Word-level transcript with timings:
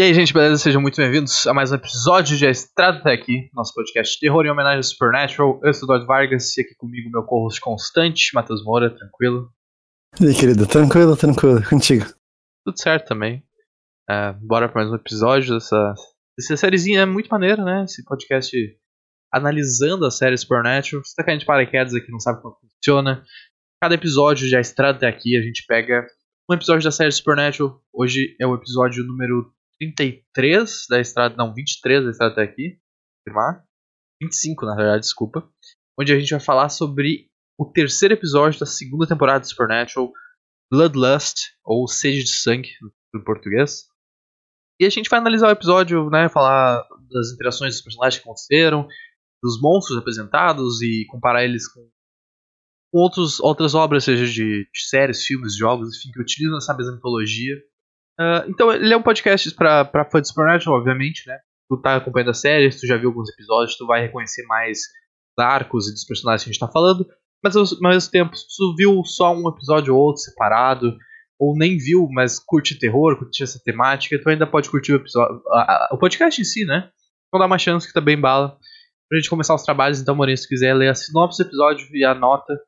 E 0.00 0.02
aí, 0.02 0.14
gente, 0.14 0.32
beleza? 0.32 0.56
Sejam 0.56 0.80
muito 0.80 0.96
bem-vindos 0.96 1.46
a 1.46 1.52
mais 1.52 1.70
um 1.70 1.74
episódio 1.74 2.34
de 2.34 2.46
A 2.46 2.50
Estrada 2.50 3.00
até 3.00 3.12
aqui, 3.12 3.50
nosso 3.52 3.74
podcast 3.74 4.14
de 4.14 4.20
terror 4.20 4.46
em 4.46 4.50
homenagem 4.50 4.78
ao 4.78 4.82
Supernatural. 4.82 5.60
Eu 5.62 5.74
sou 5.74 5.82
o 5.82 5.92
Eduardo 5.92 6.06
Vargas 6.06 6.56
e 6.56 6.62
aqui 6.62 6.74
comigo 6.74 7.10
meu 7.10 7.22
co-host 7.22 7.60
constante, 7.60 8.30
Matheus 8.32 8.64
Moura, 8.64 8.88
tranquilo? 8.88 9.52
E 10.18 10.28
aí, 10.28 10.34
querido, 10.34 10.66
tranquilo, 10.66 11.14
tranquilo, 11.18 11.62
contigo. 11.68 12.06
Tudo 12.64 12.80
certo 12.80 13.08
também. 13.08 13.44
É, 14.08 14.32
bora 14.40 14.70
para 14.70 14.80
mais 14.80 14.90
um 14.90 14.96
episódio 14.96 15.52
dessa, 15.52 15.94
dessa 16.34 16.56
sériezinha 16.56 17.04
muito 17.04 17.28
maneira, 17.28 17.62
né? 17.62 17.84
Esse 17.84 18.02
podcast 18.02 18.56
analisando 19.30 20.06
a 20.06 20.10
série 20.10 20.38
Supernatural. 20.38 21.04
Você 21.04 21.14
tá 21.14 21.22
caindo 21.22 21.40
de 21.40 21.44
paraquedas 21.44 21.92
aqui, 21.92 22.10
não 22.10 22.20
sabe 22.20 22.40
como 22.40 22.56
funciona. 22.56 23.22
Cada 23.82 23.96
episódio 23.96 24.48
de 24.48 24.56
A 24.56 24.60
Estrada 24.60 24.96
até 24.96 25.08
aqui, 25.08 25.36
a 25.36 25.42
gente 25.42 25.62
pega 25.68 26.06
um 26.50 26.54
episódio 26.54 26.84
da 26.84 26.90
série 26.90 27.12
Supernatural. 27.12 27.78
Hoje 27.92 28.34
é 28.40 28.46
o 28.46 28.54
episódio 28.54 29.04
número 29.04 29.52
33 29.80 30.86
da 30.88 31.00
estrada, 31.00 31.34
não, 31.36 31.54
23 31.54 32.04
da 32.04 32.10
estrada 32.10 32.32
até 32.32 32.42
aqui, 32.42 32.78
confirmar. 33.24 33.64
25, 34.22 34.66
na 34.66 34.76
verdade, 34.76 35.00
desculpa. 35.00 35.50
Onde 35.98 36.12
a 36.12 36.18
gente 36.18 36.30
vai 36.30 36.40
falar 36.40 36.68
sobre 36.68 37.30
o 37.58 37.64
terceiro 37.64 38.14
episódio 38.14 38.60
da 38.60 38.66
segunda 38.66 39.06
temporada 39.06 39.40
de 39.40 39.48
Supernatural, 39.48 40.12
Bloodlust, 40.70 41.52
ou 41.64 41.88
Sede 41.88 42.24
de 42.24 42.32
Sangue, 42.32 42.70
no 43.12 43.24
português. 43.24 43.86
E 44.78 44.84
a 44.84 44.90
gente 44.90 45.08
vai 45.08 45.18
analisar 45.18 45.48
o 45.48 45.52
episódio, 45.52 46.08
né, 46.10 46.28
falar 46.28 46.86
das 47.10 47.32
interações 47.32 47.74
dos 47.74 47.82
personagens 47.82 48.20
que 48.20 48.28
aconteceram, 48.28 48.86
dos 49.42 49.60
monstros 49.60 49.98
apresentados 49.98 50.80
e 50.82 51.06
comparar 51.08 51.44
eles 51.44 51.66
com, 51.68 51.80
com 52.92 52.98
outros, 52.98 53.40
outras 53.40 53.74
obras, 53.74 54.04
seja 54.04 54.26
de, 54.26 54.64
de 54.64 54.88
séries, 54.88 55.24
filmes, 55.24 55.56
jogos, 55.56 55.96
enfim, 55.96 56.10
que 56.12 56.20
utilizam 56.20 56.58
essa 56.58 56.74
mesma 56.74 56.94
mitologia 56.94 57.56
Uh, 58.18 58.48
então, 58.48 58.72
ele 58.72 58.92
é 58.92 58.96
um 58.96 59.02
podcast 59.02 59.50
pra, 59.54 59.84
pra 59.84 60.04
de 60.20 60.28
Supernatural, 60.28 60.78
obviamente, 60.78 61.26
né? 61.26 61.38
Tu 61.68 61.80
tá 61.80 61.96
acompanhando 61.96 62.30
a 62.30 62.34
série, 62.34 62.70
tu 62.70 62.86
já 62.86 62.96
viu 62.96 63.10
alguns 63.10 63.30
episódios, 63.30 63.76
tu 63.76 63.86
vai 63.86 64.02
reconhecer 64.02 64.44
mais 64.46 64.78
os 65.38 65.44
arcos 65.44 65.88
e 65.88 65.92
dos 65.92 66.04
personagens 66.04 66.44
que 66.44 66.50
a 66.50 66.52
gente 66.52 66.60
tá 66.60 66.68
falando. 66.68 67.06
Mas 67.42 67.56
ao 67.56 67.64
mesmo 67.80 68.10
tempo, 68.10 68.36
se 68.36 68.44
tu 68.56 68.74
viu 68.76 69.02
só 69.04 69.34
um 69.34 69.48
episódio 69.48 69.94
ou 69.94 70.00
outro 70.00 70.22
separado, 70.22 70.96
ou 71.38 71.56
nem 71.56 71.78
viu, 71.78 72.06
mas 72.10 72.38
curte 72.38 72.78
terror, 72.78 73.18
curte 73.18 73.42
essa 73.42 73.58
temática, 73.64 74.20
tu 74.20 74.28
ainda 74.28 74.46
pode 74.46 74.68
curtir 74.68 74.92
o 74.92 74.96
episódio. 74.96 75.40
O 75.90 75.96
podcast 75.96 76.38
em 76.38 76.44
si, 76.44 76.66
né? 76.66 76.90
Então 77.28 77.40
dá 77.40 77.46
uma 77.46 77.58
chance 77.58 77.86
que 77.86 77.94
tá 77.94 78.00
bem 78.00 78.20
bala. 78.20 78.58
Pra 79.08 79.18
gente 79.18 79.30
começar 79.30 79.54
os 79.54 79.62
trabalhos, 79.62 80.00
então, 80.00 80.14
Morinho, 80.14 80.36
se 80.36 80.46
quiser 80.46 80.74
ler 80.74 80.88
a 80.88 80.94
sinopse 80.94 81.42
do 81.42 81.48
episódio 81.48 81.88
e 81.96 82.04
a 82.04 82.14
nota. 82.14 82.60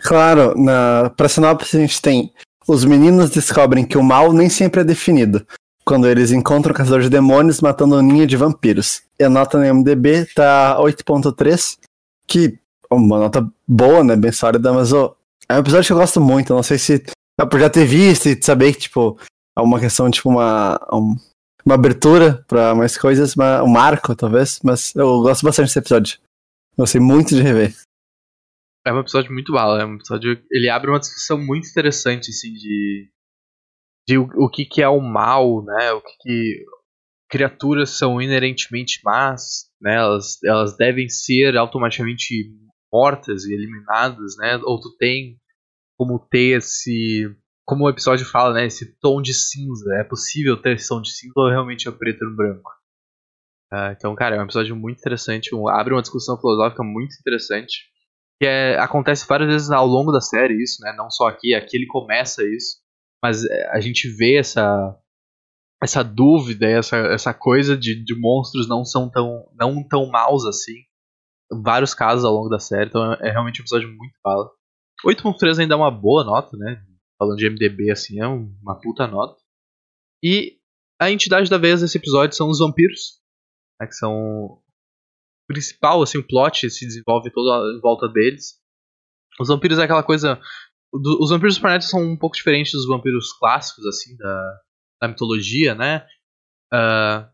Claro, 0.00 0.54
na, 0.56 1.10
pra 1.10 1.28
sinopse 1.28 1.76
a 1.76 1.80
gente 1.80 2.00
tem 2.00 2.32
os 2.66 2.84
meninos 2.84 3.30
descobrem 3.30 3.84
que 3.84 3.98
o 3.98 4.02
mal 4.02 4.32
nem 4.32 4.48
sempre 4.48 4.80
é 4.80 4.84
definido, 4.84 5.46
quando 5.84 6.08
eles 6.08 6.32
encontram 6.32 6.72
o 6.72 6.76
caçador 6.76 7.02
de 7.02 7.10
demônios 7.10 7.60
matando 7.60 7.96
um 7.96 8.02
ninho 8.02 8.26
de 8.26 8.36
vampiros. 8.36 9.02
E 9.18 9.24
a 9.24 9.28
nota 9.28 9.58
no 9.58 9.74
MDB 9.74 10.26
tá 10.34 10.78
8.3, 10.80 11.78
que 12.26 12.58
é 12.90 12.94
uma 12.94 13.18
nota 13.18 13.46
boa, 13.66 14.02
né, 14.02 14.16
bem 14.16 14.32
sólida, 14.32 14.72
mas 14.72 14.92
oh, 14.92 15.14
é 15.48 15.54
um 15.54 15.60
episódio 15.60 15.86
que 15.86 15.92
eu 15.92 15.98
gosto 15.98 16.20
muito, 16.20 16.54
não 16.54 16.62
sei 16.62 16.78
se 16.78 17.04
é 17.40 17.44
por 17.44 17.60
já 17.60 17.68
ter 17.68 17.84
visto 17.84 18.28
e 18.28 18.42
saber 18.42 18.72
que, 18.72 18.80
tipo, 18.80 19.18
é 19.56 19.60
uma 19.60 19.80
questão, 19.80 20.10
tipo, 20.10 20.28
uma, 20.28 20.78
uma 21.64 21.74
abertura 21.74 22.44
para 22.46 22.74
mais 22.74 22.96
coisas, 22.96 23.34
uma, 23.34 23.62
um 23.62 23.68
marco, 23.68 24.14
talvez, 24.14 24.60
mas 24.62 24.94
eu 24.94 25.20
gosto 25.20 25.44
bastante 25.44 25.66
desse 25.66 25.78
episódio. 25.78 26.18
Gostei 26.76 27.00
muito 27.00 27.34
de 27.34 27.42
rever. 27.42 27.74
É 28.86 28.92
um 28.92 29.00
episódio 29.00 29.32
muito 29.32 29.52
bala, 29.52 29.80
é 29.80 29.86
um 29.86 29.94
episódio. 29.94 30.38
Ele 30.50 30.68
abre 30.68 30.90
uma 30.90 31.00
discussão 31.00 31.38
muito 31.38 31.68
interessante, 31.68 32.30
assim, 32.30 32.52
de. 32.52 33.10
de 34.06 34.18
o, 34.18 34.28
o 34.36 34.50
que, 34.50 34.66
que 34.66 34.82
é 34.82 34.88
o 34.88 35.00
mal, 35.00 35.64
né? 35.64 35.92
O 35.92 36.02
que, 36.02 36.12
que 36.20 36.64
criaturas 37.30 37.90
são 37.90 38.20
inerentemente 38.20 39.00
más, 39.02 39.70
né? 39.80 39.96
Elas, 39.96 40.42
elas 40.44 40.76
devem 40.76 41.08
ser 41.08 41.56
automaticamente 41.56 42.52
mortas 42.92 43.44
e 43.44 43.54
eliminadas, 43.54 44.36
né? 44.36 44.60
Ou 44.64 44.78
tu 44.78 44.94
tem 44.98 45.38
como 45.96 46.18
ter 46.18 46.58
esse. 46.58 47.34
Como 47.66 47.86
o 47.86 47.88
episódio 47.88 48.26
fala, 48.26 48.52
né? 48.52 48.66
Esse 48.66 48.98
tom 49.00 49.22
de 49.22 49.32
cinza. 49.32 49.94
É 49.94 50.04
possível 50.04 50.60
ter 50.60 50.74
esse 50.74 50.90
tom 50.90 51.00
de 51.00 51.10
cinza 51.10 51.32
ou 51.36 51.48
realmente 51.48 51.88
é 51.88 51.90
preto 51.90 52.22
no 52.26 52.36
branco? 52.36 52.70
Uh, 53.72 53.92
então, 53.96 54.14
cara, 54.14 54.36
é 54.36 54.38
um 54.38 54.44
episódio 54.44 54.76
muito 54.76 54.98
interessante. 54.98 55.54
Um, 55.54 55.68
abre 55.68 55.94
uma 55.94 56.02
discussão 56.02 56.38
filosófica 56.38 56.84
muito 56.84 57.16
interessante 57.18 57.93
que 58.40 58.46
é, 58.46 58.78
acontece 58.78 59.26
várias 59.26 59.48
vezes 59.48 59.70
ao 59.70 59.86
longo 59.86 60.12
da 60.12 60.20
série 60.20 60.62
isso, 60.62 60.82
né? 60.82 60.92
Não 60.96 61.10
só 61.10 61.28
aqui, 61.28 61.54
aqui 61.54 61.76
ele 61.76 61.86
começa 61.86 62.42
isso, 62.44 62.78
mas 63.22 63.44
é, 63.44 63.70
a 63.70 63.80
gente 63.80 64.08
vê 64.08 64.36
essa 64.36 64.98
essa 65.82 66.02
dúvida, 66.02 66.66
essa, 66.66 66.96
essa 66.96 67.34
coisa 67.34 67.76
de, 67.76 68.02
de 68.02 68.18
monstros 68.18 68.66
não 68.66 68.84
são 68.84 69.10
tão 69.10 69.46
não 69.54 69.86
tão 69.86 70.06
maus 70.06 70.44
assim. 70.46 70.74
Vários 71.62 71.94
casos 71.94 72.24
ao 72.24 72.32
longo 72.32 72.48
da 72.48 72.58
série, 72.58 72.88
então 72.88 73.12
é, 73.14 73.28
é 73.28 73.30
realmente 73.30 73.60
um 73.60 73.64
episódio 73.64 73.88
muito 73.88 74.14
bala. 74.24 74.50
8.3 75.04 75.60
ainda 75.60 75.74
é 75.74 75.76
uma 75.76 75.90
boa 75.90 76.24
nota, 76.24 76.56
né? 76.56 76.82
Falando 77.18 77.36
de 77.36 77.48
MDB 77.48 77.90
assim, 77.90 78.20
é 78.20 78.26
uma 78.26 78.80
puta 78.80 79.06
nota. 79.06 79.36
E 80.22 80.58
a 81.00 81.10
entidade 81.10 81.50
da 81.50 81.58
vez 81.58 81.80
desse 81.80 81.98
episódio 81.98 82.36
são 82.36 82.48
os 82.48 82.58
vampiros, 82.58 83.20
né, 83.80 83.86
que 83.86 83.94
são 83.94 84.62
principal, 85.46 86.02
assim, 86.02 86.18
o 86.18 86.26
plot 86.26 86.70
se 86.70 86.86
desenvolve 86.86 87.30
todo 87.30 87.76
em 87.76 87.80
volta 87.80 88.08
deles. 88.08 88.58
Os 89.38 89.48
vampiros 89.48 89.78
é 89.78 89.84
aquela 89.84 90.02
coisa. 90.02 90.40
Do, 90.92 91.18
os 91.20 91.30
vampiros 91.30 91.58
planeta 91.58 91.84
são 91.84 92.02
um 92.02 92.16
pouco 92.16 92.36
diferentes 92.36 92.72
dos 92.72 92.86
vampiros 92.86 93.32
clássicos, 93.32 93.86
assim, 93.86 94.16
da, 94.16 94.60
da 95.02 95.08
mitologia, 95.08 95.74
né? 95.74 96.06
Uh, 96.72 97.28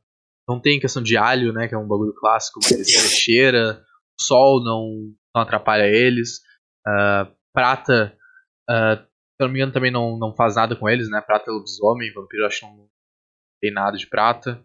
não 0.48 0.60
tem 0.60 0.80
questão 0.80 1.02
de 1.02 1.16
alho, 1.16 1.52
né? 1.52 1.68
Que 1.68 1.74
é 1.74 1.78
um 1.78 1.86
bagulho 1.86 2.14
clássico, 2.14 2.60
mas 2.62 2.90
cheira, 3.12 3.84
o 4.18 4.22
sol 4.22 4.64
não, 4.64 5.14
não 5.34 5.42
atrapalha 5.42 5.86
eles. 5.86 6.38
Uh, 6.86 7.30
prata, 7.52 8.16
uh, 8.68 8.96
se 8.96 9.40
não 9.40 9.48
me 9.48 9.58
engano, 9.58 9.72
também 9.72 9.90
não, 9.90 10.18
não 10.18 10.34
faz 10.34 10.56
nada 10.56 10.74
com 10.74 10.88
eles, 10.88 11.08
né? 11.10 11.20
Prata 11.20 11.50
é 11.50 11.52
lobisomem, 11.52 12.12
vampiro 12.12 12.46
acho 12.46 12.60
que 12.60 12.66
não 12.66 12.88
tem 13.60 13.72
nada 13.72 13.96
de 13.96 14.06
prata. 14.06 14.64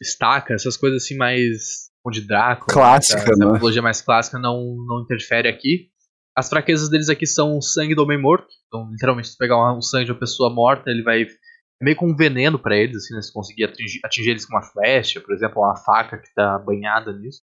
Estaca, 0.00 0.54
essas 0.54 0.76
coisas 0.76 1.02
assim 1.02 1.16
mais 1.16 1.90
de 2.10 2.26
Drácula. 2.26 2.66
Clássica, 2.68 3.30
né? 3.36 3.46
A 3.46 3.52
mitologia 3.52 3.82
mais 3.82 4.02
clássica 4.02 4.38
não, 4.38 4.76
não 4.86 5.02
interfere 5.02 5.48
aqui. 5.48 5.90
As 6.36 6.48
fraquezas 6.48 6.88
deles 6.88 7.08
aqui 7.08 7.26
são 7.26 7.56
o 7.56 7.62
sangue 7.62 7.94
do 7.94 8.02
homem 8.02 8.20
morto. 8.20 8.48
Então, 8.66 8.90
literalmente, 8.90 9.28
se 9.28 9.36
pegar 9.36 9.72
um 9.72 9.82
sangue 9.82 10.06
de 10.06 10.12
uma 10.12 10.18
pessoa 10.18 10.52
morta, 10.52 10.90
ele 10.90 11.02
vai. 11.02 11.22
É 11.22 11.84
meio 11.84 11.96
com 11.96 12.10
um 12.10 12.16
veneno 12.16 12.58
para 12.58 12.76
eles, 12.76 12.96
assim, 12.96 13.14
né? 13.14 13.22
Se 13.22 13.32
conseguir 13.32 13.64
atingir, 13.64 14.00
atingir, 14.04 14.30
eles 14.30 14.46
com 14.46 14.56
uma 14.56 14.62
flecha, 14.62 15.20
por 15.20 15.34
exemplo, 15.34 15.62
uma 15.62 15.76
faca 15.76 16.18
que 16.18 16.32
tá 16.34 16.58
banhada 16.58 17.12
nisso. 17.12 17.42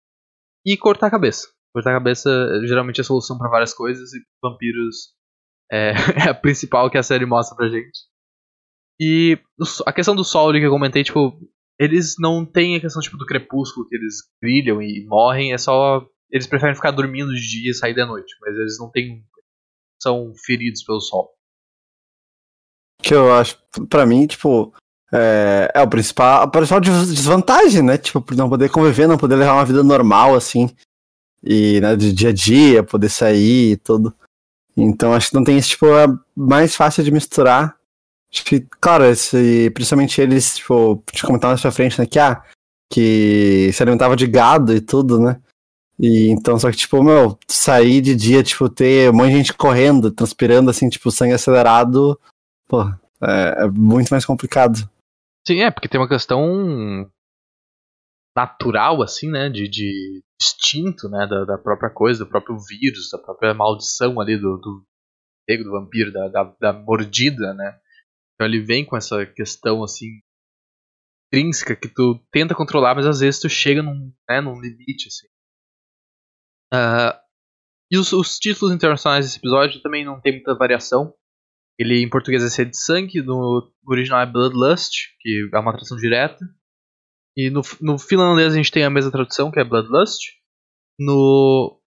E 0.66 0.78
cortar 0.78 1.08
a 1.08 1.12
cabeça. 1.12 1.48
Cortar 1.74 1.92
a 1.92 2.00
cabeça 2.00 2.30
geralmente 2.68 3.00
é 3.00 3.02
a 3.02 3.06
solução 3.06 3.38
para 3.38 3.50
várias 3.50 3.74
coisas, 3.74 4.14
e 4.14 4.20
vampiros 4.42 5.14
é, 5.72 5.94
é, 6.26 6.30
a 6.30 6.34
principal 6.34 6.90
que 6.90 6.98
a 6.98 7.04
série 7.04 7.26
mostra 7.26 7.56
pra 7.56 7.70
gente. 7.70 8.00
E 9.00 9.40
a 9.86 9.94
questão 9.94 10.16
do 10.16 10.24
sol 10.24 10.50
ali 10.50 10.60
que 10.60 10.68
eu 10.68 10.72
comentei, 10.72 11.04
tipo, 11.04 11.40
eles 11.84 12.16
não 12.18 12.46
têm 12.46 12.76
a 12.76 12.80
questão 12.80 13.02
tipo, 13.02 13.18
do 13.18 13.26
crepúsculo, 13.26 13.88
que 13.88 13.96
eles 13.96 14.16
brilham 14.42 14.82
e 14.82 15.06
morrem, 15.06 15.54
é 15.54 15.58
só. 15.58 16.06
Eles 16.32 16.48
preferem 16.48 16.76
ficar 16.76 16.92
dormindo 16.92 17.34
de 17.34 17.42
dia 17.42 17.72
e 17.72 17.74
sair 17.74 17.94
da 17.94 18.06
noite, 18.06 18.34
mas 18.42 18.56
eles 18.56 18.80
não 18.80 18.90
têm. 18.90 19.24
são 20.02 20.34
feridos 20.46 20.84
pelo 20.84 21.02
sol. 21.02 21.32
Que 23.02 23.14
eu 23.14 23.32
acho, 23.34 23.58
pra 23.90 24.06
mim, 24.06 24.26
tipo. 24.26 24.74
É, 25.16 25.72
é 25.76 25.82
o 25.82 25.88
principal, 25.88 26.42
a 26.42 26.48
principal 26.48 26.82
desvantagem, 26.82 27.84
né? 27.84 28.00
Tipo, 28.00 28.24
não 28.36 28.50
poder 28.50 28.70
conviver, 28.70 29.06
não 29.06 29.18
poder 29.18 29.36
levar 29.36 29.54
uma 29.54 29.66
vida 29.66 29.84
normal, 29.84 30.34
assim. 30.34 30.76
E, 31.44 31.80
né, 31.82 31.96
de 31.96 32.12
dia 32.12 32.30
a 32.30 32.34
dia, 32.34 32.84
poder 32.84 33.10
sair 33.10 33.74
e 33.74 33.78
tudo. 33.78 34.16
Então, 34.76 35.14
acho 35.14 35.30
que 35.30 35.36
não 35.36 35.44
tem 35.44 35.58
isso, 35.58 35.70
tipo, 35.70 35.86
é 35.86 36.08
mais 36.36 36.76
fácil 36.76 37.04
de 37.04 37.12
misturar 37.12 37.78
que, 38.42 38.62
claro, 38.82 39.04
esse, 39.06 39.70
principalmente 39.72 40.20
eles, 40.20 40.56
tipo, 40.56 41.04
te 41.12 41.22
comentar 41.22 41.50
mais 41.50 41.62
pra 41.62 41.72
frente, 41.72 42.00
né, 42.00 42.06
que, 42.08 42.18
ah, 42.18 42.42
que 42.92 43.70
se 43.74 43.84
alimentava 43.84 44.16
de 44.16 44.26
gado 44.26 44.74
e 44.74 44.82
tudo, 44.82 45.20
né? 45.20 45.42
E 46.00 46.30
então, 46.30 46.58
só 46.58 46.72
que, 46.72 46.78
tipo, 46.78 47.04
meu, 47.04 47.38
sair 47.48 48.02
de 48.02 48.16
dia, 48.16 48.42
tipo, 48.42 48.68
ter 48.70 49.12
um 49.12 49.14
monte 49.14 49.30
de 49.30 49.38
gente 49.38 49.54
correndo, 49.54 50.10
transpirando, 50.10 50.70
assim, 50.70 50.90
tipo, 50.90 51.12
sangue 51.12 51.34
acelerado, 51.34 52.20
pô, 52.68 52.82
é, 53.22 53.66
é 53.66 53.68
muito 53.68 54.10
mais 54.10 54.26
complicado. 54.26 54.90
Sim, 55.46 55.62
é, 55.62 55.70
porque 55.70 55.88
tem 55.88 56.00
uma 56.00 56.10
questão 56.10 57.08
natural, 58.36 59.02
assim, 59.04 59.30
né, 59.30 59.50
de, 59.50 59.70
de 59.70 60.24
instinto, 60.42 61.08
né, 61.08 61.28
da, 61.28 61.46
da 61.46 61.58
própria 61.58 61.90
coisa, 61.90 62.26
do 62.26 62.30
próprio 62.30 62.58
vírus, 62.58 63.10
da 63.12 63.20
própria 63.20 63.54
maldição 63.54 64.20
ali 64.20 64.38
do, 64.38 64.58
do, 64.58 64.84
do 65.64 65.72
vampiro, 65.72 66.12
da, 66.12 66.28
da, 66.30 66.56
da 66.60 66.74
mordida, 66.74 67.54
né, 67.54 67.78
então 68.34 68.48
ele 68.48 68.62
vem 68.62 68.86
com 68.86 68.98
essa 68.98 69.26
questão 69.26 69.84
assim 69.84 70.20
intrínseca 71.34 71.76
que 71.76 71.90
tu 71.90 72.20
tenta 72.32 72.54
controlar, 72.54 72.94
mas 72.96 73.08
às 73.08 73.20
vezes 73.20 73.40
tu 73.40 73.50
chega 73.50 73.82
num, 73.82 74.14
né, 74.30 74.40
num 74.40 74.60
limite 74.62 75.08
assim. 75.08 75.28
Uh, 76.72 77.20
e 77.92 77.98
os, 77.98 78.14
os, 78.14 78.38
títulos 78.38 78.74
internacionais 78.74 79.26
desse 79.26 79.40
episódio 79.40 79.82
também 79.82 80.06
não 80.06 80.22
tem 80.22 80.34
muita 80.34 80.56
variação. 80.56 81.14
Ele 81.78 82.04
em 82.04 82.10
português 82.10 82.44
é 82.44 82.50
sede 82.50 82.72
de 82.72 82.78
sangue, 82.78 83.22
no 83.22 83.72
original 83.88 84.22
é 84.22 84.26
Bloodlust, 84.26 84.92
que 85.20 85.50
é 85.52 85.58
uma 85.58 85.72
tradução 85.72 85.98
direta. 85.98 86.40
E 87.36 87.50
no, 87.50 87.62
no 87.82 87.98
finlandês 87.98 88.54
a 88.54 88.58
gente 88.58 88.72
tem 88.72 88.84
a 88.84 88.90
mesma 88.90 89.12
tradução, 89.12 89.52
que 89.52 89.60
é 89.60 89.64
Bloodlust. 89.64 90.20
No, 91.00 91.82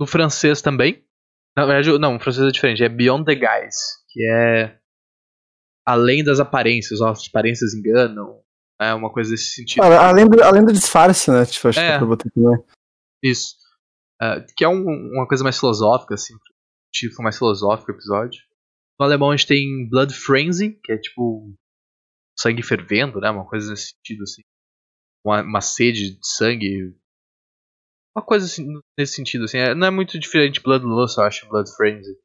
no 0.00 0.06
francês 0.06 0.62
também. 0.62 1.04
Na 1.54 1.66
verdade, 1.66 1.98
não, 1.98 2.16
o 2.16 2.20
francês 2.20 2.46
é 2.46 2.50
diferente, 2.50 2.82
é 2.82 2.88
Beyond 2.88 3.26
the 3.26 3.34
Guise, 3.34 3.78
que 4.10 4.26
é 4.26 4.81
além 5.86 6.22
das 6.24 6.40
aparências, 6.40 7.00
ó, 7.00 7.10
as 7.10 7.26
aparências 7.28 7.74
enganam, 7.74 8.42
é 8.80 8.92
uma 8.94 9.12
coisa 9.12 9.30
desse 9.30 9.52
sentido. 9.54 9.82
Ah, 9.82 10.08
além, 10.08 10.28
do, 10.28 10.42
além 10.42 10.64
do 10.64 10.72
disfarce, 10.72 11.30
né? 11.30 11.44
Tipo, 11.46 11.68
acho 11.68 11.78
É. 11.80 11.86
que 11.88 11.92
é 11.92 11.98
pra 11.98 12.06
botar 12.06 12.30
também. 12.30 12.64
Isso. 13.22 13.56
É, 14.20 14.40
que 14.56 14.64
é 14.64 14.68
um- 14.68 15.12
uma 15.14 15.26
coisa 15.26 15.42
mais 15.44 15.58
filosófica, 15.58 16.14
assim, 16.14 16.34
tipo 16.92 17.22
mais 17.22 17.36
filosófico 17.38 17.90
o 17.90 17.94
episódio. 17.94 18.42
No 18.98 19.06
alemão 19.06 19.30
a 19.30 19.36
gente 19.36 19.48
tem 19.48 19.88
Blood 19.88 20.14
Frenzy, 20.14 20.78
que 20.84 20.92
é 20.92 20.98
tipo 20.98 21.52
sangue 22.38 22.62
fervendo, 22.62 23.20
né? 23.20 23.30
Uma 23.30 23.48
coisa 23.48 23.70
nesse 23.70 23.90
sentido, 23.94 24.22
assim. 24.22 24.42
Uma, 25.24 25.42
uma 25.42 25.60
sede 25.60 26.16
de 26.16 26.26
sangue. 26.26 26.94
Uma 28.16 28.24
coisa 28.24 28.46
assim, 28.46 28.66
nesse 28.98 29.14
sentido, 29.14 29.44
assim. 29.44 29.58
É- 29.58 29.74
não 29.74 29.86
é 29.86 29.90
muito 29.90 30.18
diferente 30.18 30.54
de 30.54 30.60
Bloodlust, 30.60 31.16
eu 31.18 31.24
acho, 31.24 31.48
Blood 31.48 31.70
Frenzy. 31.76 32.16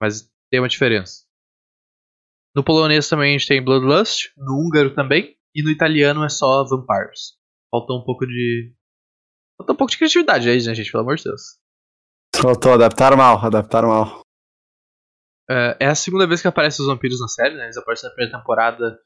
Mas 0.00 0.28
tem 0.50 0.60
uma 0.60 0.68
diferença. 0.68 1.24
No 2.56 2.64
polonês 2.64 3.06
também 3.06 3.34
a 3.34 3.38
gente 3.38 3.46
tem 3.46 3.62
Bloodlust, 3.62 4.30
no 4.34 4.54
húngaro 4.54 4.94
também, 4.94 5.36
e 5.54 5.62
no 5.62 5.70
italiano 5.70 6.24
é 6.24 6.28
só 6.30 6.64
Vampires. 6.64 7.36
Falta 7.70 7.92
um 7.92 8.02
pouco 8.02 8.26
de. 8.26 8.74
Falta 9.58 9.74
um 9.74 9.76
pouco 9.76 9.90
de 9.90 9.98
criatividade 9.98 10.48
aí, 10.48 10.56
né, 10.64 10.74
gente? 10.74 10.90
Pelo 10.90 11.02
amor 11.02 11.16
de 11.16 11.24
Deus. 11.24 11.42
Faltou 12.34 12.72
adaptar 12.72 13.14
mal, 13.14 13.44
adaptar 13.44 13.82
mal. 13.82 14.22
É, 15.50 15.76
é 15.80 15.86
a 15.86 15.94
segunda 15.94 16.26
vez 16.26 16.40
que 16.40 16.48
aparecem 16.48 16.82
os 16.82 16.90
vampiros 16.90 17.20
na 17.20 17.28
série, 17.28 17.56
né? 17.56 17.64
Eles 17.64 17.76
aparecem 17.76 18.08
na 18.08 18.14
primeira 18.14 18.38
temporada 18.38 18.98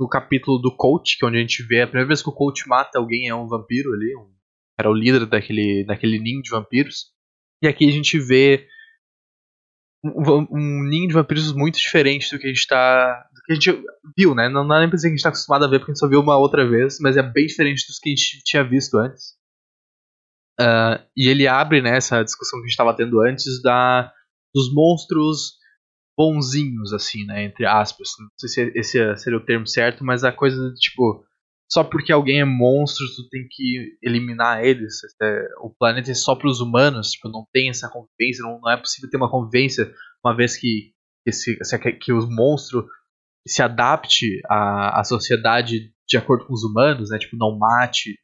no 0.00 0.08
capítulo 0.08 0.58
do 0.58 0.76
coach, 0.76 1.16
que 1.16 1.24
é 1.24 1.28
onde 1.28 1.38
a 1.38 1.40
gente 1.40 1.62
vê 1.62 1.82
a 1.82 1.86
primeira 1.86 2.08
vez 2.08 2.20
que 2.20 2.28
o 2.28 2.34
coach 2.34 2.68
mata 2.68 2.98
alguém 2.98 3.28
é 3.28 3.34
um 3.34 3.46
vampiro 3.46 3.92
ali, 3.92 4.16
um, 4.16 4.34
era 4.76 4.90
o 4.90 4.94
líder 4.94 5.26
daquele, 5.26 5.84
daquele 5.86 6.18
ninho 6.18 6.42
de 6.42 6.50
vampiros. 6.50 7.12
E 7.62 7.68
aqui 7.68 7.88
a 7.88 7.92
gente 7.92 8.18
vê 8.18 8.66
um, 10.14 10.84
ninho 10.84 11.08
de 11.08 11.14
vampiros 11.14 11.52
muito 11.52 11.78
diferente 11.78 12.30
do 12.30 12.38
que 12.38 12.46
a 12.46 12.48
gente 12.48 12.66
tá. 12.66 13.28
do 13.34 13.42
que 13.42 13.52
a 13.52 13.54
gente 13.54 13.84
viu, 14.16 14.34
né? 14.34 14.48
Não 14.48 14.66
dá 14.66 14.80
nem 14.80 14.88
pra 14.88 14.96
dizer 14.96 15.08
que 15.08 15.14
a 15.14 15.16
gente 15.16 15.22
tá 15.22 15.28
acostumado 15.30 15.64
a 15.64 15.68
ver, 15.68 15.78
porque 15.78 15.92
a 15.92 15.94
gente 15.94 16.00
só 16.00 16.08
viu 16.08 16.20
uma 16.20 16.36
outra 16.36 16.68
vez, 16.68 16.98
mas 17.00 17.16
é 17.16 17.22
bem 17.22 17.46
diferente 17.46 17.86
dos 17.86 17.98
que 17.98 18.10
a 18.10 18.14
gente 18.14 18.42
tinha 18.44 18.64
visto 18.64 18.96
antes. 18.98 19.36
Ah, 20.58 21.04
e 21.16 21.28
ele 21.28 21.46
abre 21.46 21.82
né, 21.82 21.96
essa 21.96 22.22
discussão 22.22 22.58
que 22.58 22.64
a 22.64 22.66
gente 22.66 22.72
estava 22.72 22.96
tendo 22.96 23.20
antes 23.20 23.60
da, 23.62 24.10
dos 24.54 24.72
monstros 24.72 25.56
bonzinhos, 26.16 26.92
assim, 26.92 27.24
né? 27.26 27.44
Entre 27.44 27.66
aspas. 27.66 28.08
Não 28.18 28.28
sei 28.38 28.48
se 28.48 28.72
esse 28.74 29.16
seria 29.18 29.38
o 29.38 29.44
termo 29.44 29.66
certo, 29.66 30.04
mas 30.04 30.24
a 30.24 30.32
coisa 30.32 30.72
tipo. 30.74 31.24
Só 31.70 31.82
porque 31.82 32.12
alguém 32.12 32.40
é 32.40 32.44
monstro, 32.44 33.04
tu 33.16 33.28
tem 33.28 33.46
que 33.50 33.96
eliminar 34.02 34.64
eles. 34.64 34.94
É, 35.20 35.46
o 35.60 35.70
planeta 35.70 36.10
é 36.10 36.14
só 36.14 36.34
para 36.36 36.48
os 36.48 36.60
humanos, 36.60 37.10
tipo, 37.12 37.28
não 37.28 37.46
tem 37.52 37.68
essa 37.70 37.88
convivência, 37.88 38.42
não, 38.42 38.60
não 38.60 38.70
é 38.70 38.76
possível 38.76 39.10
ter 39.10 39.16
uma 39.16 39.30
convivência 39.30 39.92
uma 40.24 40.34
vez 40.36 40.56
que, 40.56 40.92
esse, 41.26 41.56
se- 41.64 41.78
que 41.94 42.12
o 42.12 42.26
monstro 42.30 42.86
se 43.46 43.62
adapte 43.62 44.40
à, 44.48 45.00
à 45.00 45.04
sociedade 45.04 45.92
de 46.08 46.16
acordo 46.16 46.46
com 46.46 46.52
os 46.54 46.64
humanos, 46.64 47.10
né? 47.10 47.18
Tipo, 47.18 47.36
não 47.36 47.58
mate, 47.58 48.18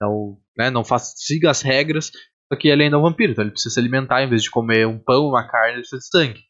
não, 0.00 0.38
né, 0.56 0.70
não 0.70 0.84
faça, 0.84 1.14
siga 1.16 1.50
as 1.50 1.62
regras, 1.62 2.10
só 2.52 2.58
que 2.58 2.68
ele 2.68 2.84
ainda 2.84 2.96
é 2.96 2.98
um 2.98 3.02
vampiro, 3.02 3.32
então 3.32 3.44
ele 3.44 3.50
precisa 3.52 3.74
se 3.74 3.80
alimentar 3.80 4.22
em 4.22 4.28
vez 4.28 4.42
de 4.42 4.50
comer 4.50 4.86
um 4.86 4.98
pão, 4.98 5.28
uma 5.28 5.46
carne, 5.48 5.74
ele 5.74 5.80
precisa 5.80 5.98
de 6.00 6.06
sangue. 6.08 6.40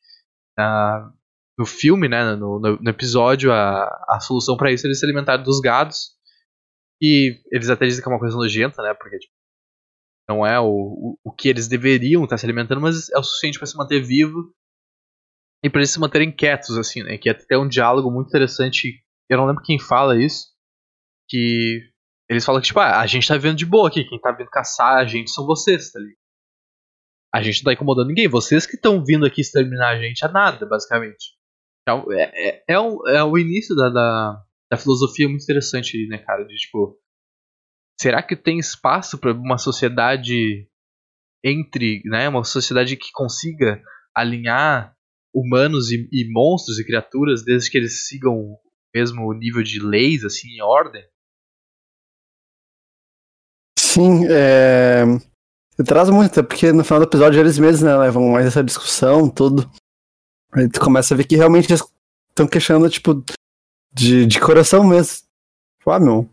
Ah, 0.59 1.11
no 1.59 1.67
filme, 1.67 2.09
né, 2.09 2.35
no, 2.37 2.61
no, 2.61 2.77
no 2.81 2.91
episódio, 2.91 3.53
a, 3.53 3.85
a 4.09 4.21
solução 4.21 4.57
para 4.57 4.73
isso 4.73 4.87
é 4.87 4.89
ele 4.89 4.95
se 4.95 5.05
alimentar 5.05 5.39
dos 5.39 5.61
gados. 5.61 6.16
E 7.01 7.41
eles 7.53 7.69
até 7.69 7.87
dizem 7.87 8.03
que 8.03 8.09
é 8.09 8.13
uma 8.13 8.19
coisa 8.19 8.37
nojenta, 8.37 8.83
né, 8.83 8.95
porque 8.95 9.19
tipo, 9.19 9.33
não 10.29 10.47
é 10.47 10.59
o, 10.59 10.67
o, 10.67 11.19
o 11.25 11.33
que 11.33 11.49
eles 11.49 11.69
deveriam 11.69 12.25
estar 12.25 12.39
se 12.39 12.47
alimentando, 12.47 12.81
mas 12.81 13.09
é 13.11 13.19
o 13.19 13.23
suficiente 13.23 13.59
para 13.59 13.67
se 13.67 13.77
manter 13.77 14.01
vivo 14.01 14.53
e 15.63 15.71
para 15.71 15.81
eles 15.81 15.91
se 15.91 16.01
manterem 16.01 16.35
quietos, 16.35 16.77
assim, 16.77 17.03
né, 17.03 17.19
que 17.19 17.29
é 17.29 17.33
até 17.33 17.57
um 17.57 17.69
diálogo 17.69 18.11
muito 18.11 18.29
interessante. 18.29 19.03
Eu 19.29 19.39
não 19.39 19.47
lembro 19.47 19.63
quem 19.63 19.79
fala 19.79 20.21
isso, 20.21 20.47
que 21.29 21.81
eles 22.29 22.45
falam 22.45 22.61
que, 22.61 22.69
tipo, 22.69 22.81
ah, 22.81 23.01
a 23.01 23.07
gente 23.07 23.29
tá 23.29 23.35
vivendo 23.35 23.57
de 23.57 23.67
boa 23.67 23.89
aqui, 23.89 24.05
quem 24.05 24.21
tá 24.21 24.33
vindo 24.33 24.51
caçar 24.51 24.99
a 24.99 25.05
gente 25.05 25.31
são 25.31 25.47
vocês, 25.47 25.91
tá 25.91 25.99
ligado? 25.99 26.17
A 27.35 27.43
gente 27.43 27.59
não 27.59 27.65
tá 27.65 27.73
incomodando 27.75 28.09
ninguém, 28.09 28.29
vocês 28.29 28.67
que 28.67 28.77
estão 28.77 29.05
vindo 29.05 29.27
aqui 29.27 29.41
exterminar 29.41 29.91
a 29.91 30.01
gente 30.01 30.25
a 30.25 30.29
nada, 30.29 30.65
basicamente. 30.67 31.37
Então, 31.83 32.11
é, 32.13 32.33
é, 32.35 32.65
é, 32.69 32.81
o, 32.81 33.07
é 33.07 33.23
o 33.23 33.39
início 33.39 33.77
da, 33.77 33.89
da, 33.91 34.46
da 34.71 34.77
filosofia 34.77 35.29
muito 35.29 35.43
interessante, 35.43 36.07
né, 36.09 36.19
cara? 36.19 36.45
De 36.45 36.55
tipo, 36.57 36.99
será 38.01 38.23
que 38.23 38.37
tem 38.37 38.59
espaço 38.59 39.19
para 39.19 39.33
uma 39.33 39.59
sociedade 39.59 40.69
entre, 41.45 42.03
né, 42.05 42.29
uma 42.29 42.45
sociedade 42.45 42.97
que 42.97 43.11
consiga 43.13 43.81
alinhar 44.15 44.95
humanos 45.35 45.91
e, 45.91 46.09
e 46.11 46.33
monstros 46.33 46.79
e 46.79 46.85
criaturas 46.85 47.45
desde 47.45 47.71
que 47.71 47.79
eles 47.79 48.07
sigam 48.09 48.35
o 48.35 48.59
mesmo 48.95 49.33
nível 49.35 49.63
de 49.63 49.79
leis, 49.79 50.25
assim, 50.25 50.49
em 50.49 50.63
ordem? 50.63 51.05
Sim, 53.79 54.27
é. 54.29 55.05
Traz 55.85 56.09
muito, 56.09 56.43
porque 56.43 56.73
no 56.73 56.83
final 56.83 57.01
do 57.01 57.07
episódio 57.07 57.39
eles 57.39 57.59
mesmos, 57.59 57.83
né, 57.83 57.97
levam 57.97 58.31
mais 58.31 58.47
essa 58.47 58.65
discussão, 58.65 59.29
tudo. 59.29 59.71
Aí 60.53 60.69
tu 60.71 60.81
começa 60.81 61.13
a 61.13 61.17
ver 61.17 61.27
que 61.27 61.37
realmente 61.37 61.71
eles 61.71 61.85
estão 62.31 62.47
questionando, 62.49 62.89
tipo, 62.89 63.23
de, 63.97 64.27
de 64.27 64.39
coração 64.39 64.85
mesmo. 64.85 65.27
Tipo, 65.79 65.91
ah, 65.91 65.99
meu. 65.99 66.29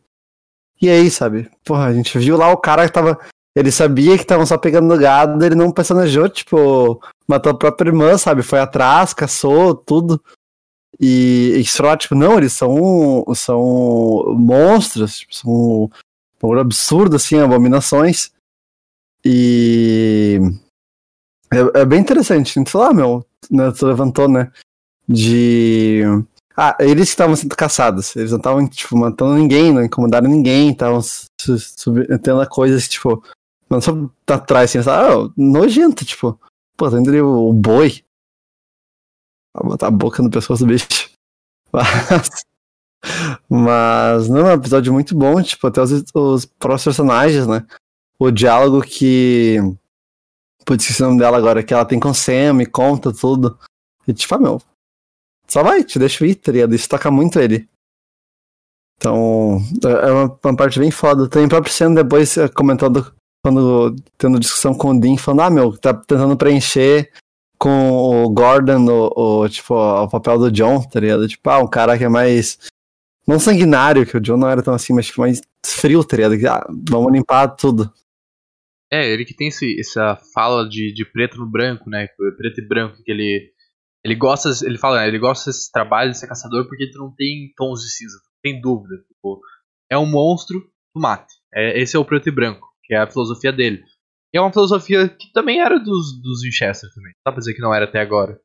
E 0.82 0.90
aí, 0.90 1.10
sabe? 1.10 1.50
Porra, 1.64 1.86
a 1.86 1.94
gente 1.94 2.18
viu 2.20 2.36
lá 2.36 2.52
o 2.52 2.58
cara 2.58 2.86
que 2.86 2.94
tava. 2.94 3.18
Ele 3.56 3.72
sabia 3.72 4.18
que 4.18 4.24
estavam 4.24 4.46
só 4.46 4.58
pegando 4.58 4.98
gado, 4.98 5.46
ele 5.46 5.54
não 5.54 5.72
personajou, 5.72 6.28
tipo, 6.28 7.00
matou 7.28 7.52
a 7.52 7.58
própria 7.58 7.90
irmã, 7.90 8.18
sabe? 8.18 8.42
Foi 8.42 8.60
atrás, 8.60 9.14
caçou, 9.14 9.76
tudo. 9.76 10.22
E, 11.00 11.54
e 11.58 11.66
só, 11.66 11.96
tipo, 11.96 12.16
não, 12.16 12.38
eles 12.38 12.54
são, 12.54 13.24
são 13.36 14.36
monstros, 14.36 15.20
tipo, 15.20 15.36
são 15.36 15.92
bagulho 16.42 16.62
absurdo, 16.62 17.16
assim, 17.16 17.40
abominações. 17.40 18.32
E. 19.24 20.40
É, 21.52 21.82
é 21.82 21.86
bem 21.86 22.00
interessante. 22.00 22.54
Sei 22.54 22.80
lá, 22.80 22.92
meu, 22.92 23.26
né, 23.50 23.72
tu 23.72 23.86
levantou, 23.86 24.28
né? 24.28 24.52
De. 25.08 26.02
Ah, 26.56 26.78
eles 26.80 27.10
estavam 27.10 27.36
sendo 27.36 27.56
caçados. 27.56 28.16
Eles 28.16 28.32
não 28.32 28.38
estavam, 28.38 28.68
tipo, 28.68 28.96
matando 28.96 29.34
ninguém, 29.34 29.74
não 29.74 29.84
incomodaram 29.84 30.30
ninguém, 30.30 30.72
estavam 30.72 31.02
a 32.42 32.46
coisas, 32.46 32.88
tipo. 32.88 33.24
Não 33.70 33.82
só 33.82 33.94
tá 34.26 34.36
atrás, 34.36 34.76
assim, 34.76 34.90
ah, 34.90 35.30
nojento, 35.36 36.06
tipo. 36.06 36.40
Pô, 36.78 36.90
tá 36.90 37.00
indo 37.00 37.12
o, 37.26 37.50
o 37.50 37.54
boi. 37.54 38.04
Vai 39.54 39.70
botar 39.70 39.88
a 39.88 39.92
boca 39.92 40.22
no 40.22 40.30
pescoço 40.30 40.64
do 40.66 40.68
bicho. 40.68 41.12
Mas. 41.72 42.46
Mas 43.50 44.30
não, 44.30 44.48
é 44.48 44.52
um 44.52 44.58
episódio 44.58 44.94
muito 44.94 45.16
bom, 45.16 45.42
tipo, 45.42 45.68
até 45.68 45.82
os, 45.82 45.92
os 46.14 46.46
próprios 46.46 46.84
personagens, 46.84 47.48
né? 47.48 47.66
O 48.20 48.32
diálogo 48.32 48.82
que. 48.82 49.58
Putz, 50.66 50.84
esqueci 50.84 51.04
o 51.04 51.08
nome 51.08 51.20
dela 51.20 51.38
agora, 51.38 51.64
que 51.64 51.74
ela 51.74 51.84
tem 51.84 52.00
com 52.00 52.10
o 52.10 52.14
Sam 52.14 52.62
e 52.62 52.66
conta 52.66 53.12
tudo. 53.12 53.58
E 54.08 54.14
tipo, 54.14 54.34
ah, 54.36 54.40
meu. 54.40 54.62
Só 55.48 55.64
vai, 55.64 55.84
te 55.84 56.00
deixa 56.00 56.26
ir, 56.26 56.36
tá 56.36 56.52
ligado? 56.52 56.74
Isso 56.74 56.90
toca 56.90 57.12
muito 57.12 57.40
ele. 57.40 57.68
Então, 58.98 59.60
é 59.84 60.12
uma, 60.12 60.40
uma 60.44 60.56
parte 60.56 60.80
bem 60.80 60.92
foda. 60.92 61.30
Tem 61.30 61.46
o 61.46 61.50
próprio 61.50 61.74
Sam 61.74 61.94
depois 61.94 62.38
eh, 62.38 62.48
comentando, 62.48 63.14
quando 63.44 63.96
tendo 64.18 64.40
discussão 64.40 64.74
com 64.74 64.92
o 64.92 65.00
Dean, 65.00 65.18
falando, 65.18 65.42
ah, 65.42 65.50
meu, 65.50 65.78
tá 65.78 65.94
tentando 65.94 66.38
preencher 66.38 67.12
com 67.58 67.92
o 67.92 68.30
Gordon 68.30 68.86
o, 68.90 69.44
o, 69.44 69.50
tipo, 69.50 69.74
o 69.74 70.08
papel 70.10 70.38
do 70.38 70.52
John, 70.52 70.82
tá 70.82 71.00
ligado? 71.00 71.28
Tipo, 71.28 71.50
ah, 71.50 71.60
um 71.60 71.68
cara 71.68 71.98
que 71.98 72.04
é 72.04 72.10
mais. 72.10 72.58
Não 73.26 73.40
sanguinário, 73.40 74.06
que 74.06 74.18
o 74.18 74.22
John 74.22 74.38
não 74.38 74.50
era 74.50 74.62
tão 74.62 74.74
assim, 74.74 74.94
mas 74.94 75.06
tipo, 75.06 75.22
mais 75.22 75.40
frio, 75.66 76.04
tá 76.04 76.18
ligado? 76.18 76.46
Ah, 76.46 76.74
vamos 76.90 77.12
limpar 77.14 77.48
tudo. 77.50 77.92
É, 78.92 79.10
ele 79.10 79.26
que 79.26 79.34
tem 79.34 79.48
esse, 79.48 79.80
essa 79.80 80.18
fala 80.34 80.68
de, 80.68 80.94
de 80.94 81.06
preto 81.06 81.38
no 81.38 81.50
branco, 81.50 81.90
né? 81.90 82.08
Preto 82.38 82.60
e 82.60 82.68
branco, 82.68 83.02
que 83.02 83.12
ele. 83.12 83.53
Ele 84.06 84.16
gosta, 84.16 84.50
ele 84.66 84.78
fala, 84.78 85.02
né? 85.02 85.08
Ele 85.08 85.20
gosta 85.20 85.50
desse 85.50 85.72
trabalho 85.72 86.12
de 86.12 86.20
ser 86.20 86.28
caçador 86.28 86.68
porque 86.68 86.92
tu 86.92 86.98
não 87.00 87.14
tem 87.16 87.54
tons 87.56 87.82
de 87.82 87.90
cinza, 87.90 88.20
tem 88.42 88.60
dúvida. 88.60 88.98
Tipo, 89.08 89.40
é 89.90 89.98
um 89.98 90.06
monstro, 90.06 90.60
tu 90.94 91.00
mate. 91.00 91.34
É, 91.54 91.80
esse 91.80 91.96
é 91.96 92.00
o 92.00 92.06
preto 92.06 92.28
e 92.28 92.32
branco, 92.32 92.68
que 92.84 92.94
é 92.94 92.98
a 92.98 93.10
filosofia 93.10 93.54
dele. 93.54 93.84
E 94.34 94.38
é 94.38 94.42
uma 94.42 94.52
filosofia 94.52 95.08
que 95.08 95.32
também 95.32 95.62
era 95.62 95.80
dos, 95.80 96.20
dos 96.22 96.42
Winchester 96.42 96.90
também. 96.94 97.14
Dá 97.26 97.32
pra 97.32 97.40
dizer 97.40 97.54
que 97.54 97.62
não 97.62 97.74
era 97.74 97.86
até 97.86 98.02
agora. 98.02 98.40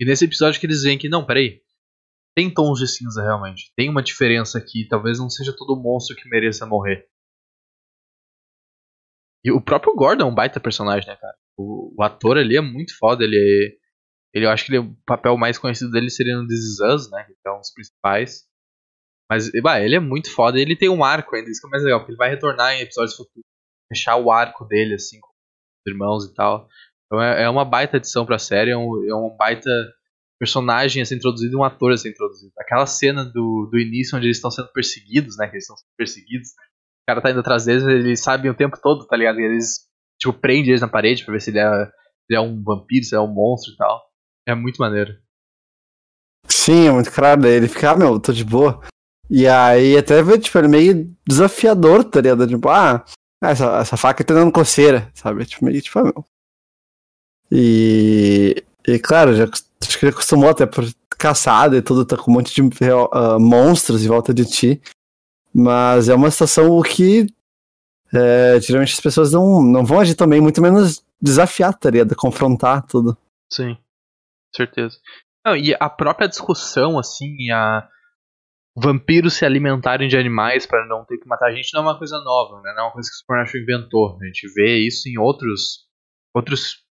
E 0.00 0.06
nesse 0.06 0.24
episódio 0.24 0.58
que 0.58 0.66
eles 0.66 0.82
veem 0.82 0.96
que, 0.96 1.08
não, 1.08 1.26
peraí. 1.26 1.60
Tem 2.34 2.52
tons 2.52 2.78
de 2.78 2.88
cinza 2.88 3.22
realmente. 3.22 3.72
Tem 3.76 3.90
uma 3.90 4.02
diferença 4.02 4.56
aqui. 4.56 4.86
Talvez 4.88 5.18
não 5.18 5.28
seja 5.28 5.54
todo 5.54 5.80
monstro 5.80 6.16
que 6.16 6.28
mereça 6.28 6.64
morrer. 6.64 7.06
E 9.44 9.50
o 9.50 9.60
próprio 9.60 9.94
Gordon 9.94 10.24
é 10.24 10.26
um 10.28 10.34
baita 10.34 10.60
personagem, 10.60 11.08
né, 11.08 11.16
cara? 11.16 11.36
O, 11.58 11.92
o 11.98 12.02
ator 12.02 12.38
ali 12.38 12.56
é 12.56 12.60
muito 12.60 12.96
foda. 12.96 13.24
Ele, 13.24 13.76
Ele, 14.34 14.46
eu 14.46 14.50
acho 14.50 14.64
que 14.64 14.72
ele, 14.72 14.78
o 14.78 14.96
papel 15.06 15.36
mais 15.36 15.58
conhecido 15.58 15.90
dele 15.90 16.10
seria 16.10 16.36
no 16.36 16.46
This 16.46 16.58
Is 16.58 16.80
Us, 16.80 17.10
né? 17.10 17.24
Que 17.24 17.48
é 17.48 17.52
um 17.52 17.58
dos 17.58 17.72
principais. 17.72 18.46
Mas, 19.30 19.50
bah, 19.62 19.80
ele 19.80 19.96
é 19.96 20.00
muito 20.00 20.30
foda 20.30 20.60
ele 20.60 20.76
tem 20.76 20.90
um 20.90 21.02
arco 21.02 21.34
ainda, 21.34 21.50
isso 21.50 21.60
que 21.60 21.66
é 21.66 21.70
mais 21.70 21.82
legal, 21.82 22.00
porque 22.00 22.12
ele 22.12 22.18
vai 22.18 22.28
retornar 22.28 22.74
em 22.74 22.82
episódios 22.82 23.16
futuros, 23.16 23.48
fechar 23.88 24.16
o 24.16 24.30
arco 24.30 24.64
dele, 24.66 24.94
assim, 24.94 25.18
com 25.20 25.28
os 25.28 25.90
irmãos 25.90 26.26
e 26.26 26.34
tal. 26.34 26.68
Então 27.06 27.22
é, 27.22 27.44
é 27.44 27.48
uma 27.48 27.64
baita 27.64 27.96
adição 27.96 28.26
pra 28.26 28.38
série, 28.38 28.70
é 28.70 28.76
um, 28.76 29.04
é 29.08 29.14
um 29.14 29.34
baita 29.36 29.70
personagem 30.38 31.00
a 31.00 31.06
ser 31.06 31.14
introduzido 31.14 31.54
e 31.54 31.56
um 31.56 31.64
ator 31.64 31.92
a 31.92 31.96
ser 31.96 32.10
introduzido. 32.10 32.52
Aquela 32.58 32.84
cena 32.84 33.24
do, 33.24 33.68
do 33.70 33.78
início 33.78 34.18
onde 34.18 34.26
eles 34.26 34.38
estão 34.38 34.50
sendo 34.50 34.68
perseguidos, 34.72 35.36
né? 35.38 35.46
Que 35.46 35.54
eles 35.54 35.64
estão 35.64 35.76
sendo 35.76 35.94
perseguidos. 35.96 36.48
O 36.50 37.06
cara 37.06 37.20
tá 37.20 37.30
indo 37.30 37.40
atrás 37.40 37.64
deles, 37.64 37.84
eles 37.84 38.22
sabem 38.22 38.50
o 38.50 38.56
tempo 38.56 38.76
todo, 38.82 39.06
tá 39.06 39.16
ligado? 39.16 39.40
E 39.40 39.44
eles, 39.44 39.88
tipo, 40.20 40.32
prendem 40.32 40.70
eles 40.70 40.80
na 40.80 40.88
parede 40.88 41.24
pra 41.24 41.32
ver 41.32 41.40
se 41.40 41.50
ele 41.50 41.60
é, 41.60 41.70
ele 42.28 42.38
é 42.38 42.40
um 42.40 42.62
vampiro, 42.62 43.04
se 43.04 43.14
é 43.14 43.20
um 43.20 43.32
monstro 43.32 43.72
e 43.72 43.76
tal. 43.76 44.02
É 44.46 44.54
muito 44.54 44.78
maneiro. 44.78 45.18
Sim, 46.48 46.88
é 46.88 46.92
muito 46.92 47.10
claro. 47.10 47.42
Daí 47.42 47.52
ele 47.52 47.68
fica, 47.68 47.92
ah, 47.92 47.96
meu, 47.96 48.18
tô 48.18 48.32
de 48.32 48.44
boa. 48.44 48.80
E 49.30 49.46
aí 49.46 49.96
até 49.96 50.22
vê, 50.22 50.38
tipo, 50.38 50.58
ele 50.58 50.68
meio 50.68 51.16
desafiador, 51.26 52.04
tá 52.04 52.20
ligado? 52.20 52.46
Tipo, 52.46 52.68
ah, 52.68 53.04
essa, 53.42 53.78
essa 53.78 53.96
faca 53.96 54.24
tá 54.24 54.34
dando 54.34 54.52
coceira, 54.52 55.10
sabe? 55.14 55.44
Tipo, 55.46 55.64
meio 55.64 55.80
tipo, 55.80 55.98
ah, 55.98 56.04
meu. 56.04 56.24
E, 57.50 58.62
e 58.86 58.98
claro, 58.98 59.34
já, 59.34 59.44
acho 59.44 59.98
que 59.98 60.04
ele 60.04 60.12
acostumou 60.12 60.50
até 60.50 60.66
por 60.66 60.84
caçada 61.10 61.76
e 61.76 61.82
tudo, 61.82 62.04
tá 62.04 62.16
com 62.16 62.30
um 62.30 62.34
monte 62.34 62.54
de 62.54 62.62
uh, 62.62 63.38
monstros 63.38 64.04
em 64.04 64.08
volta 64.08 64.34
de 64.34 64.44
ti. 64.44 64.82
Mas 65.54 66.08
é 66.08 66.14
uma 66.14 66.30
situação 66.30 66.80
que 66.82 67.26
é, 68.12 68.60
geralmente 68.60 68.92
as 68.92 69.00
pessoas 69.00 69.32
não, 69.32 69.62
não 69.62 69.84
vão 69.84 70.00
agir 70.00 70.14
também, 70.14 70.40
muito 70.40 70.60
menos 70.60 71.02
desafiar, 71.20 71.74
tá 71.74 71.90
ligado? 71.90 72.14
Confrontar 72.14 72.86
tudo. 72.86 73.16
Sim, 73.50 73.76
certeza. 74.56 74.96
Não, 75.44 75.56
e 75.56 75.74
a 75.78 75.90
própria 75.90 76.28
discussão, 76.28 76.98
assim, 76.98 77.50
a 77.50 77.88
vampiros 78.76 79.34
se 79.34 79.44
alimentarem 79.44 80.08
de 80.08 80.16
animais 80.16 80.66
para 80.66 80.86
não 80.86 81.04
ter 81.04 81.18
que 81.18 81.28
matar 81.28 81.50
a 81.50 81.54
gente 81.54 81.72
não 81.74 81.82
é 81.82 81.84
uma 81.86 81.98
coisa 81.98 82.18
nova, 82.22 82.60
né? 82.62 82.72
Não 82.74 82.84
é 82.84 82.86
uma 82.86 82.92
coisa 82.92 83.08
que 83.08 83.14
o 83.14 83.18
Supernatural 83.18 83.62
inventou. 83.62 84.18
A 84.20 84.26
gente 84.26 84.48
vê 84.54 84.78
isso 84.78 85.08
em 85.08 85.18
outros, 85.18 85.86
outros 86.34 86.82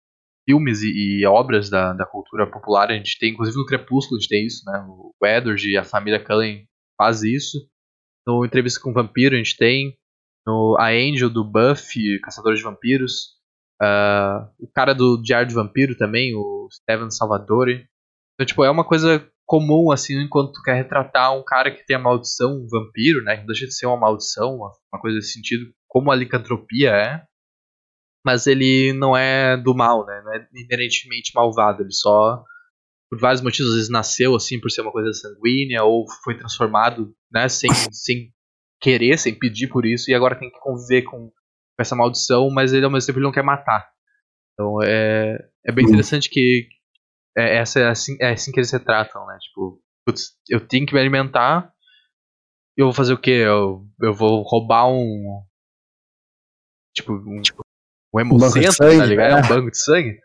filmes 0.49 0.83
e, 0.83 1.21
e, 1.21 1.27
obras 1.27 1.71
da, 1.71 1.93
da 1.93 2.05
cultura 2.05 2.51
popular. 2.51 2.91
A 2.91 2.95
gente 2.95 3.19
tem, 3.19 3.33
inclusive 3.33 3.57
no 3.57 3.67
Crepúsculo, 3.67 4.19
a 4.19 4.21
gente 4.21 4.29
tem 4.29 4.47
isso, 4.47 4.63
né? 4.67 4.85
O 4.89 5.15
Edward 5.25 5.71
e 5.71 5.77
a 5.77 5.85
família 5.85 6.23
Cullen 6.23 6.67
faz 6.99 7.23
isso. 7.23 7.59
No 8.27 8.45
Entrevista 8.45 8.81
com 8.81 8.91
o 8.91 8.95
Vampiro, 8.95 9.35
a 9.35 9.39
gente 9.39 9.57
tem. 9.57 9.97
No, 10.47 10.77
a 10.79 10.89
Angel 10.89 11.31
do 11.31 11.45
Buffy, 11.45 12.19
Caçador 12.21 12.55
de 12.55 12.63
Vampiros. 12.63 13.40
Uh, 13.83 14.47
o 14.59 14.69
cara 14.75 14.95
do 14.95 15.21
Diário 15.23 15.49
de 15.49 15.55
Vampiro 15.55 15.97
também, 15.97 16.35
o 16.35 16.69
Steven 16.71 17.11
Salvatore. 17.11 17.87
Então, 18.35 18.47
tipo, 18.47 18.65
é 18.65 18.71
uma 18.71 18.85
coisa 18.85 19.27
comum, 19.47 19.91
assim, 19.91 20.17
enquanto 20.23 20.53
tu 20.53 20.63
quer 20.63 20.75
retratar 20.75 21.37
um 21.37 21.43
cara 21.43 21.71
que 21.71 21.85
tem 21.85 21.97
a 21.97 21.99
maldição, 21.99 22.53
um 22.53 22.69
vampiro, 22.69 23.23
né? 23.25 23.35
Que 23.35 23.41
não 23.41 23.47
deixa 23.47 23.67
de 23.67 23.75
ser 23.75 23.87
uma 23.87 23.97
maldição, 23.97 24.55
uma, 24.55 25.01
coisa 25.01 25.17
desse 25.17 25.33
sentido, 25.33 25.65
como 25.89 26.13
a 26.13 26.15
licantropia 26.15 26.91
é. 26.91 27.25
Mas 28.25 28.47
ele 28.47 28.93
não 28.93 29.17
é 29.17 29.57
do 29.57 29.75
mal, 29.75 30.07
né? 30.07 30.23
Não 30.25 30.35
é 30.35 30.47
inerentemente 30.55 31.33
malvado. 31.35 31.83
Ele 31.83 31.93
só, 31.93 32.45
por 33.11 33.19
vários 33.19 33.43
motivos, 33.43 33.71
às 33.71 33.77
vezes 33.77 33.91
nasceu 33.91 34.37
assim 34.37 34.61
por 34.61 34.71
ser 34.71 34.83
uma 34.83 34.93
coisa 34.93 35.13
sanguínea, 35.13 35.83
ou 35.83 36.05
foi 36.23 36.37
transformado, 36.37 37.13
né? 37.33 37.49
Sem, 37.49 37.71
sem 37.91 38.31
querer, 38.81 39.19
sem 39.19 39.37
pedir 39.37 39.69
por 39.69 39.85
isso, 39.85 40.11
e 40.11 40.15
agora 40.15 40.39
tem 40.39 40.51
que 40.51 40.61
conviver 40.61 41.03
com, 41.03 41.33
com 41.81 41.83
essa 41.83 41.97
maldição, 41.97 42.51
mas 42.51 42.75
ele 42.75 42.85
ao 42.85 42.91
mesmo 42.91 43.07
tempo 43.07 43.19
ele 43.19 43.25
não 43.25 43.33
quer 43.33 43.43
matar. 43.43 43.91
Então 44.53 44.83
é, 44.83 45.39
é 45.65 45.73
bem 45.73 45.87
interessante 45.87 46.29
que, 46.29 46.69
é, 47.37 47.57
essa 47.57 47.81
é 47.81 47.89
assim, 47.89 48.17
é 48.21 48.33
assim 48.33 48.53
que 48.53 48.59
eles 48.59 48.71
retratam, 48.71 49.27
né? 49.27 49.39
Tipo, 49.41 49.83
putz, 50.05 50.37
eu 50.49 50.61
tenho 50.67 50.87
que 50.87 50.93
me 50.93 51.01
alimentar. 51.01 51.73
Eu 52.77 52.87
vou 52.87 52.93
fazer 52.93 53.15
o 53.15 53.19
quê? 53.19 53.31
Eu, 53.31 53.87
eu 54.03 54.13
vou 54.13 54.43
roubar 54.43 54.89
um. 54.89 55.43
Tipo, 56.95 57.13
um, 57.13 57.41
tipo, 57.41 57.63
um 58.15 58.21
hemocentro, 58.21 58.77
tá 58.77 59.07
ligado? 59.07 59.39
É. 59.39 59.45
Um 59.45 59.49
banco 59.49 59.71
de 59.71 59.83
sangue. 59.83 60.19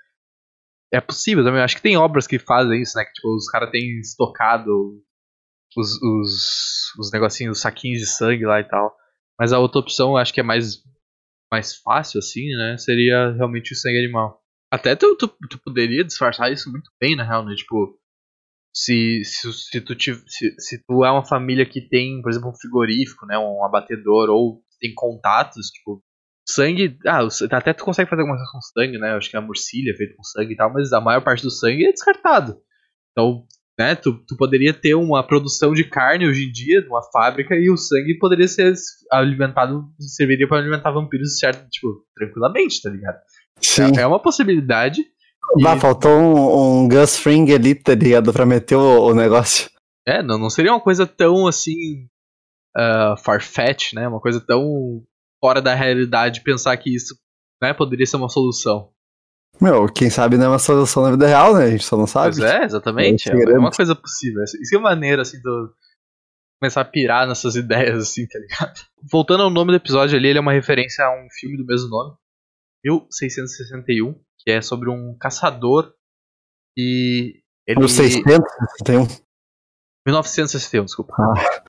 É 0.91 0.99
possível 0.99 1.43
também. 1.43 1.61
Acho 1.61 1.75
que 1.75 1.81
tem 1.81 1.97
obras 1.97 2.27
que 2.27 2.37
fazem 2.37 2.81
isso, 2.81 2.97
né? 2.97 3.05
Que 3.05 3.13
tipo, 3.13 3.33
os 3.33 3.49
caras 3.49 3.71
têm 3.71 3.99
estocado 3.99 5.01
os, 5.77 6.01
os, 6.01 6.93
os 6.99 7.11
negocinhos, 7.11 7.57
os 7.57 7.61
saquinhos 7.61 7.99
de 7.99 8.07
sangue 8.07 8.45
lá 8.45 8.59
e 8.59 8.63
tal. 8.65 8.95
Mas 9.39 9.51
a 9.51 9.59
outra 9.59 9.79
opção, 9.79 10.11
eu 10.11 10.17
acho 10.17 10.33
que 10.33 10.39
é 10.39 10.43
mais, 10.43 10.81
mais 11.55 11.75
fácil, 11.77 12.19
assim, 12.19 12.49
né? 12.57 12.77
Seria 12.77 13.31
realmente 13.31 13.73
o 13.73 13.75
sangue 13.75 13.99
animal. 13.99 14.41
Até 14.71 14.95
tu, 14.95 15.15
tu, 15.15 15.27
tu, 15.49 15.57
poderia 15.63 16.03
disfarçar 16.03 16.51
isso 16.51 16.69
muito 16.69 16.91
bem, 16.99 17.15
na 17.15 17.23
real, 17.23 17.45
né? 17.45 17.55
Tipo, 17.55 17.97
se, 18.75 19.23
se, 19.23 19.53
se, 19.53 19.81
tu, 19.81 19.95
te, 19.95 20.13
se, 20.27 20.53
se 20.59 20.83
tu 20.85 21.05
é 21.05 21.11
uma 21.11 21.25
família 21.25 21.65
que 21.65 21.87
tem, 21.87 22.21
por 22.21 22.29
exemplo, 22.29 22.49
um 22.49 22.55
frigorífico, 22.55 23.25
né? 23.25 23.37
Um 23.37 23.63
abatedor, 23.63 24.29
ou 24.29 24.61
tem 24.81 24.93
contatos, 24.93 25.67
tipo, 25.67 26.03
sangue. 26.47 26.97
Ah, 27.07 27.19
até 27.51 27.73
tu 27.73 27.85
consegue 27.85 28.09
fazer 28.09 28.23
alguma 28.23 28.37
coisa 28.37 28.51
com 28.51 28.61
sangue, 28.61 28.97
né? 28.97 29.13
Acho 29.13 29.29
que 29.29 29.37
a 29.37 29.41
morcilha 29.41 29.91
é 29.91 29.95
feita 29.95 30.13
com 30.15 30.23
sangue 30.23 30.53
e 30.53 30.57
tal, 30.57 30.73
mas 30.73 30.91
a 30.91 30.99
maior 30.99 31.21
parte 31.21 31.41
do 31.41 31.51
sangue 31.51 31.85
é 31.85 31.91
descartado. 31.91 32.59
Então, 33.11 33.47
né, 33.77 33.95
tu, 33.95 34.13
tu 34.25 34.37
poderia 34.37 34.73
ter 34.73 34.95
uma 34.95 35.21
produção 35.21 35.73
de 35.73 35.83
carne 35.83 36.27
hoje 36.27 36.47
em 36.47 36.51
dia 36.51 36.81
numa 36.81 37.01
fábrica 37.11 37.55
e 37.55 37.69
o 37.69 37.75
sangue 37.75 38.17
poderia 38.17 38.47
ser 38.47 38.73
alimentado, 39.11 39.85
serviria 39.99 40.47
para 40.47 40.59
alimentar 40.59 40.91
vampiros, 40.91 41.37
certo? 41.37 41.67
Tipo, 41.69 42.03
tranquilamente, 42.15 42.81
tá 42.81 42.89
ligado? 42.89 43.17
Sim. 43.59 43.97
É, 43.97 44.01
é 44.01 44.07
uma 44.07 44.21
possibilidade. 44.21 45.01
Bah, 45.61 45.75
e... 45.75 45.79
faltou 45.79 46.11
um, 46.11 46.83
um 46.83 46.87
Gus 46.87 47.17
Fring 47.17 47.51
ali, 47.53 47.75
tá 47.75 47.93
ligado? 47.93 48.31
Pra 48.31 48.45
meter 48.45 48.75
o, 48.75 49.07
o, 49.07 49.13
negócio. 49.13 49.69
É, 50.07 50.23
não, 50.23 50.37
não 50.37 50.49
seria 50.49 50.71
uma 50.71 50.81
coisa 50.81 51.05
tão 51.05 51.47
assim. 51.47 52.07
Uh, 52.77 53.15
farfetch, 53.17 53.93
né? 53.93 54.07
Uma 54.07 54.19
coisa 54.19 54.41
tão 54.41 55.01
fora 55.39 55.61
da 55.61 55.73
realidade 55.73 56.41
pensar 56.41 56.75
que 56.77 56.93
isso 56.93 57.15
né, 57.61 57.73
poderia 57.73 58.05
ser 58.05 58.17
uma 58.17 58.29
solução. 58.29 58.89
Meu, 59.61 59.87
quem 59.87 60.09
sabe 60.09 60.37
não 60.37 60.45
é 60.45 60.49
uma 60.49 60.59
solução 60.59 61.03
na 61.03 61.11
vida 61.11 61.27
real, 61.27 61.55
né? 61.55 61.65
A 61.65 61.69
gente 61.71 61.83
só 61.83 61.97
não 61.97 62.07
sabe. 62.07 62.35
Pois 62.37 62.51
é, 62.51 62.63
exatamente. 62.63 63.29
É, 63.29 63.33
é 63.33 63.57
uma 63.57 63.71
coisa 63.71 63.95
possível. 63.95 64.43
Isso 64.43 64.75
é 64.75 64.79
maneira, 64.79 65.21
assim, 65.21 65.41
do 65.41 65.73
começar 66.59 66.81
a 66.81 66.85
pirar 66.85 67.27
nessas 67.27 67.55
ideias, 67.57 67.97
assim, 68.01 68.27
tá 68.27 68.39
ligado? 68.39 68.79
Voltando 69.11 69.43
ao 69.43 69.49
nome 69.49 69.71
do 69.71 69.77
episódio 69.77 70.17
ali, 70.17 70.29
ele 70.29 70.37
é 70.37 70.41
uma 70.41 70.53
referência 70.53 71.05
a 71.05 71.11
um 71.11 71.27
filme 71.29 71.57
do 71.57 71.65
mesmo 71.65 71.89
nome, 71.89 72.15
1661, 72.83 74.13
que 74.39 74.51
é 74.51 74.61
sobre 74.61 74.89
um 74.89 75.15
caçador 75.19 75.93
e 76.77 77.41
ele 77.67 77.79
1661. 77.79 79.07
1961, 80.05 80.85
desculpa. 80.85 81.13
Ah. 81.17 81.65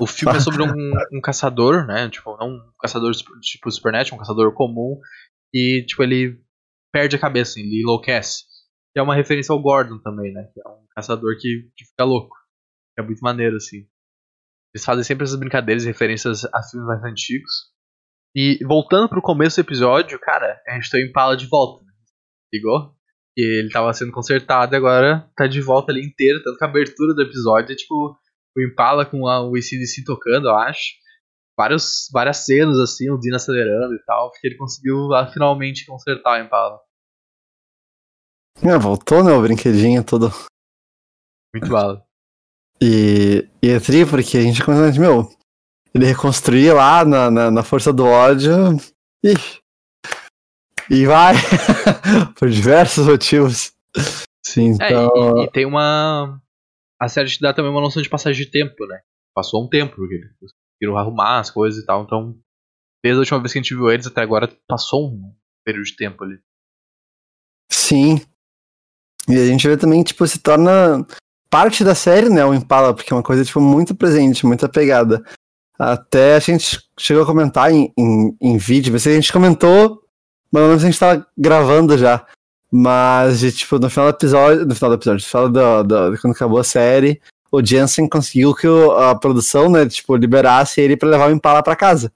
O 0.00 0.06
filme 0.06 0.36
é 0.36 0.40
sobre 0.40 0.62
um, 0.64 0.92
um, 1.12 1.20
caçador, 1.20 1.86
né? 1.86 2.08
Tipo, 2.08 2.36
não 2.36 2.48
um 2.48 2.72
caçador 2.80 3.12
tipo 3.40 3.70
Supernet, 3.70 4.14
um 4.14 4.18
caçador 4.18 4.52
comum. 4.54 5.00
E, 5.52 5.84
tipo, 5.86 6.02
ele 6.02 6.40
perde 6.94 7.16
a 7.16 7.18
cabeça, 7.18 7.58
ele 7.58 7.80
enlouquece. 7.80 8.44
Que 8.92 9.00
é 9.00 9.02
uma 9.02 9.16
referência 9.16 9.52
ao 9.52 9.60
Gordon 9.60 9.98
também, 9.98 10.32
né? 10.32 10.48
Que 10.54 10.60
é 10.60 10.68
um 10.68 10.86
caçador 10.94 11.36
que, 11.40 11.68
que 11.76 11.84
fica 11.84 12.04
louco. 12.04 12.36
É 12.96 13.02
muito 13.02 13.18
maneiro, 13.18 13.56
assim. 13.56 13.88
Eles 14.72 14.84
fazem 14.84 15.02
sempre 15.02 15.24
essas 15.24 15.36
brincadeiras 15.36 15.82
e 15.82 15.88
referências 15.88 16.44
a 16.44 16.62
filmes 16.62 16.86
mais 16.86 17.02
antigos. 17.02 17.50
E 18.36 18.64
voltando 18.64 19.08
pro 19.08 19.20
começo 19.20 19.56
do 19.56 19.66
episódio, 19.66 20.20
cara, 20.20 20.60
a 20.68 20.74
gente 20.74 20.88
tem 20.88 21.04
o 21.04 21.08
Impala 21.08 21.36
de 21.36 21.48
volta. 21.48 21.84
Né? 21.84 21.92
Ligou? 22.52 22.94
E 23.36 23.58
ele 23.58 23.70
tava 23.70 23.92
sendo 23.92 24.12
consertado 24.12 24.72
e 24.72 24.76
agora 24.76 25.28
tá 25.36 25.48
de 25.48 25.60
volta 25.60 25.90
ali 25.90 26.06
inteiro, 26.06 26.40
tanto 26.44 26.56
que 26.56 26.64
a 26.64 26.68
abertura 26.68 27.12
do 27.12 27.22
episódio 27.22 27.72
é 27.72 27.76
tipo 27.76 28.16
o 28.56 28.62
Impala 28.62 29.04
com 29.04 29.26
a, 29.26 29.42
o 29.42 29.56
ACDC 29.56 30.04
tocando, 30.04 30.46
eu 30.46 30.54
acho. 30.54 30.92
Vários, 31.56 32.08
várias 32.12 32.38
cenas 32.38 32.78
assim, 32.78 33.10
o 33.10 33.18
Dino 33.18 33.36
acelerando 33.36 33.94
e 33.94 34.02
tal, 34.04 34.30
porque 34.30 34.48
ele 34.48 34.56
conseguiu 34.56 35.06
lá, 35.06 35.30
finalmente 35.30 35.86
consertar 35.86 36.40
o 36.40 36.44
Impala. 36.44 36.80
É, 38.62 38.78
voltou, 38.78 39.22
né, 39.22 39.32
o 39.32 39.42
brinquedinho 39.42 40.02
todo. 40.02 40.30
Muito 41.54 41.68
bala. 41.68 42.04
E, 42.80 43.48
e 43.62 43.70
é 43.70 43.78
tri 43.78 44.04
porque 44.04 44.36
a 44.36 44.42
gente 44.42 44.64
começa 44.64 44.96
a 44.96 45.00
meu, 45.00 45.30
ele 45.94 46.06
reconstruir 46.06 46.72
lá 46.72 47.04
na, 47.04 47.30
na, 47.30 47.50
na 47.50 47.62
força 47.62 47.92
do 47.92 48.04
ódio. 48.04 48.52
E, 49.24 49.34
e 50.90 51.06
vai. 51.06 51.34
Por 52.36 52.50
diversos 52.50 53.06
motivos. 53.06 53.72
Sim, 54.44 54.72
então... 54.72 55.38
É, 55.38 55.42
e, 55.42 55.44
e, 55.44 55.50
tem 55.50 55.64
uma. 55.64 56.40
A 57.00 57.08
série 57.08 57.28
te 57.28 57.40
dá 57.40 57.54
também 57.54 57.70
uma 57.70 57.80
noção 57.80 58.02
de 58.02 58.08
passagem 58.08 58.44
de 58.44 58.50
tempo, 58.50 58.86
né? 58.86 59.00
Passou 59.34 59.64
um 59.64 59.68
tempo, 59.68 59.96
porque 59.96 60.20
conseguiram 60.84 60.98
arrumar 60.98 61.40
as 61.40 61.50
coisas 61.50 61.82
e 61.82 61.86
tal. 61.86 62.04
Então, 62.04 62.36
desde 63.02 63.18
a 63.18 63.20
última 63.20 63.40
vez 63.40 63.52
que 63.52 63.58
a 63.58 63.62
gente 63.62 63.74
viu 63.74 63.90
eles 63.90 64.06
até 64.06 64.20
agora, 64.20 64.48
passou 64.68 65.08
um 65.08 65.32
período 65.64 65.86
de 65.86 65.96
tempo 65.96 66.22
ali. 66.24 66.38
Sim. 67.70 68.20
E 69.28 69.36
a 69.36 69.46
gente 69.46 69.66
vê 69.66 69.76
também, 69.76 70.02
tipo, 70.02 70.26
se 70.26 70.38
torna 70.38 71.06
parte 71.48 71.84
da 71.84 71.94
série, 71.94 72.28
né, 72.28 72.44
o 72.44 72.52
Impala, 72.52 72.94
porque 72.94 73.12
é 73.12 73.16
uma 73.16 73.22
coisa, 73.22 73.44
tipo, 73.44 73.60
muito 73.60 73.94
presente, 73.94 74.44
muito 74.44 74.66
apegada. 74.66 75.24
Até 75.78 76.36
a 76.36 76.40
gente 76.40 76.80
chegou 76.98 77.22
a 77.22 77.26
comentar 77.26 77.72
em, 77.72 77.92
em, 77.98 78.36
em 78.40 78.58
vídeo, 78.58 78.94
a 78.94 78.98
gente 78.98 79.32
comentou, 79.32 80.02
mas 80.52 80.62
não 80.62 80.70
sei 80.70 80.78
se 80.78 80.84
a 80.84 80.90
gente 80.90 81.00
tava 81.00 81.26
gravando 81.36 81.96
já. 81.96 82.26
Mas, 82.70 83.40
tipo, 83.56 83.78
no 83.78 83.88
final 83.88 84.10
do 84.10 84.16
episódio. 84.16 84.66
No 84.66 84.74
final 84.74 84.90
do 84.90 84.96
episódio, 84.96 85.24
no 85.24 85.28
final 85.28 85.48
do, 85.48 85.82
do, 85.84 86.20
quando 86.20 86.34
acabou 86.34 86.58
a 86.58 86.64
série, 86.64 87.20
o 87.54 87.64
Jensen 87.64 88.08
conseguiu 88.08 88.54
que 88.54 88.66
o, 88.66 88.90
a 88.92 89.14
produção, 89.14 89.70
né, 89.70 89.86
tipo, 89.86 90.16
liberasse 90.16 90.80
ele 90.80 90.96
pra 90.96 91.08
levar 91.08 91.30
o 91.30 91.32
Impala 91.32 91.62
pra 91.62 91.76
casa. 91.76 92.12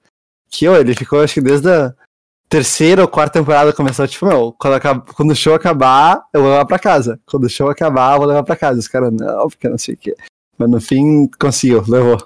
Que 0.49 0.67
ó, 0.67 0.75
ele 0.75 0.93
ficou, 0.93 1.21
acho 1.21 1.35
que 1.35 1.41
desde 1.41 1.69
a 1.69 1.93
terceira 2.49 3.03
ou 3.03 3.07
quarta 3.07 3.39
temporada 3.39 3.71
começou, 3.71 4.07
tipo, 4.07 4.25
meu, 4.25 4.51
quando, 4.53 4.73
acaba, 4.73 5.13
quando 5.13 5.31
o 5.31 5.35
show 5.35 5.53
acabar, 5.53 6.27
eu 6.33 6.41
vou 6.41 6.49
levar 6.49 6.65
pra 6.65 6.79
casa. 6.79 7.21
Quando 7.25 7.45
o 7.45 7.49
show 7.49 7.69
acabar, 7.69 8.13
eu 8.13 8.17
vou 8.17 8.27
levar 8.27 8.43
pra 8.43 8.55
casa. 8.55 8.79
Os 8.79 8.87
caras, 8.87 9.13
não, 9.13 9.47
porque 9.47 9.69
não 9.69 9.77
sei 9.77 9.95
o 9.95 9.97
quê. 9.97 10.15
Mas 10.57 10.69
no 10.69 10.81
fim, 10.81 11.29
conseguiu, 11.39 11.83
levou. 11.87 12.17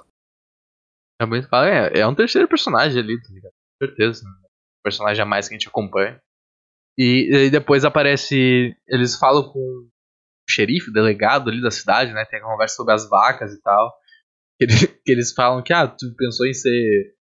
É, 1.22 1.26
muito, 1.26 1.48
é, 1.54 2.00
é 2.00 2.08
um 2.08 2.16
terceiro 2.16 2.48
personagem 2.48 3.02
ali, 3.02 3.22
tá 3.22 3.30
ligado? 3.32 3.52
Com 3.52 3.86
certeza. 3.86 4.24
Né? 4.24 4.32
Personagem 4.84 5.22
a 5.22 5.26
mais 5.26 5.48
que 5.48 5.54
a 5.54 5.58
gente 5.58 5.68
acompanha. 5.68 6.20
E, 6.98 7.46
e 7.46 7.50
depois 7.52 7.86
aparece. 7.86 8.76
Eles 8.88 9.16
falam 9.16 9.44
com 9.52 9.88
xerife, 10.50 10.92
delegado 10.92 11.50
ali 11.50 11.62
da 11.62 11.72
cidade, 11.72 12.14
né? 12.14 12.26
Tem 12.26 12.40
a 12.40 12.44
conversa 12.44 12.76
sobre 12.76 12.94
as 12.94 13.08
vacas 13.10 13.54
e 13.54 13.62
tal. 13.62 13.94
Que, 14.58 14.66
ele, 14.66 14.74
que 15.06 15.12
eles 15.12 15.34
falam 15.34 15.64
que, 15.64 15.74
ah, 15.74 15.88
tu 15.88 16.14
pensou 16.18 16.46
em 16.48 16.54
ser 16.54 17.14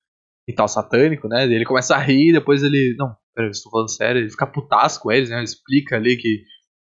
e 0.48 0.54
tal 0.54 0.68
satânico, 0.68 1.28
né? 1.28 1.44
Ele 1.44 1.64
começa 1.64 1.94
a 1.94 1.98
rir, 1.98 2.32
depois 2.32 2.62
ele. 2.62 2.94
Não, 2.98 3.14
peraí, 3.34 3.50
estou 3.50 3.70
falando 3.70 3.90
sério, 3.90 4.20
ele 4.20 4.30
fica 4.30 4.46
putaço 4.46 5.00
com 5.00 5.10
eles, 5.12 5.30
né? 5.30 5.36
Ele 5.36 5.44
explica 5.44 5.96
ali 5.96 6.16
que, 6.16 6.42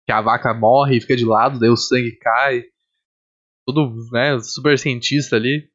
que 0.06 0.12
a 0.12 0.20
vaca 0.20 0.52
morre 0.54 0.96
e 0.96 1.00
fica 1.00 1.16
de 1.16 1.24
lado, 1.24 1.58
daí 1.58 1.70
o 1.70 1.76
sangue 1.76 2.16
cai. 2.18 2.62
Tudo, 3.66 3.94
né? 4.12 4.38
Super 4.40 4.78
cientista 4.78 5.36
ali. 5.36 5.68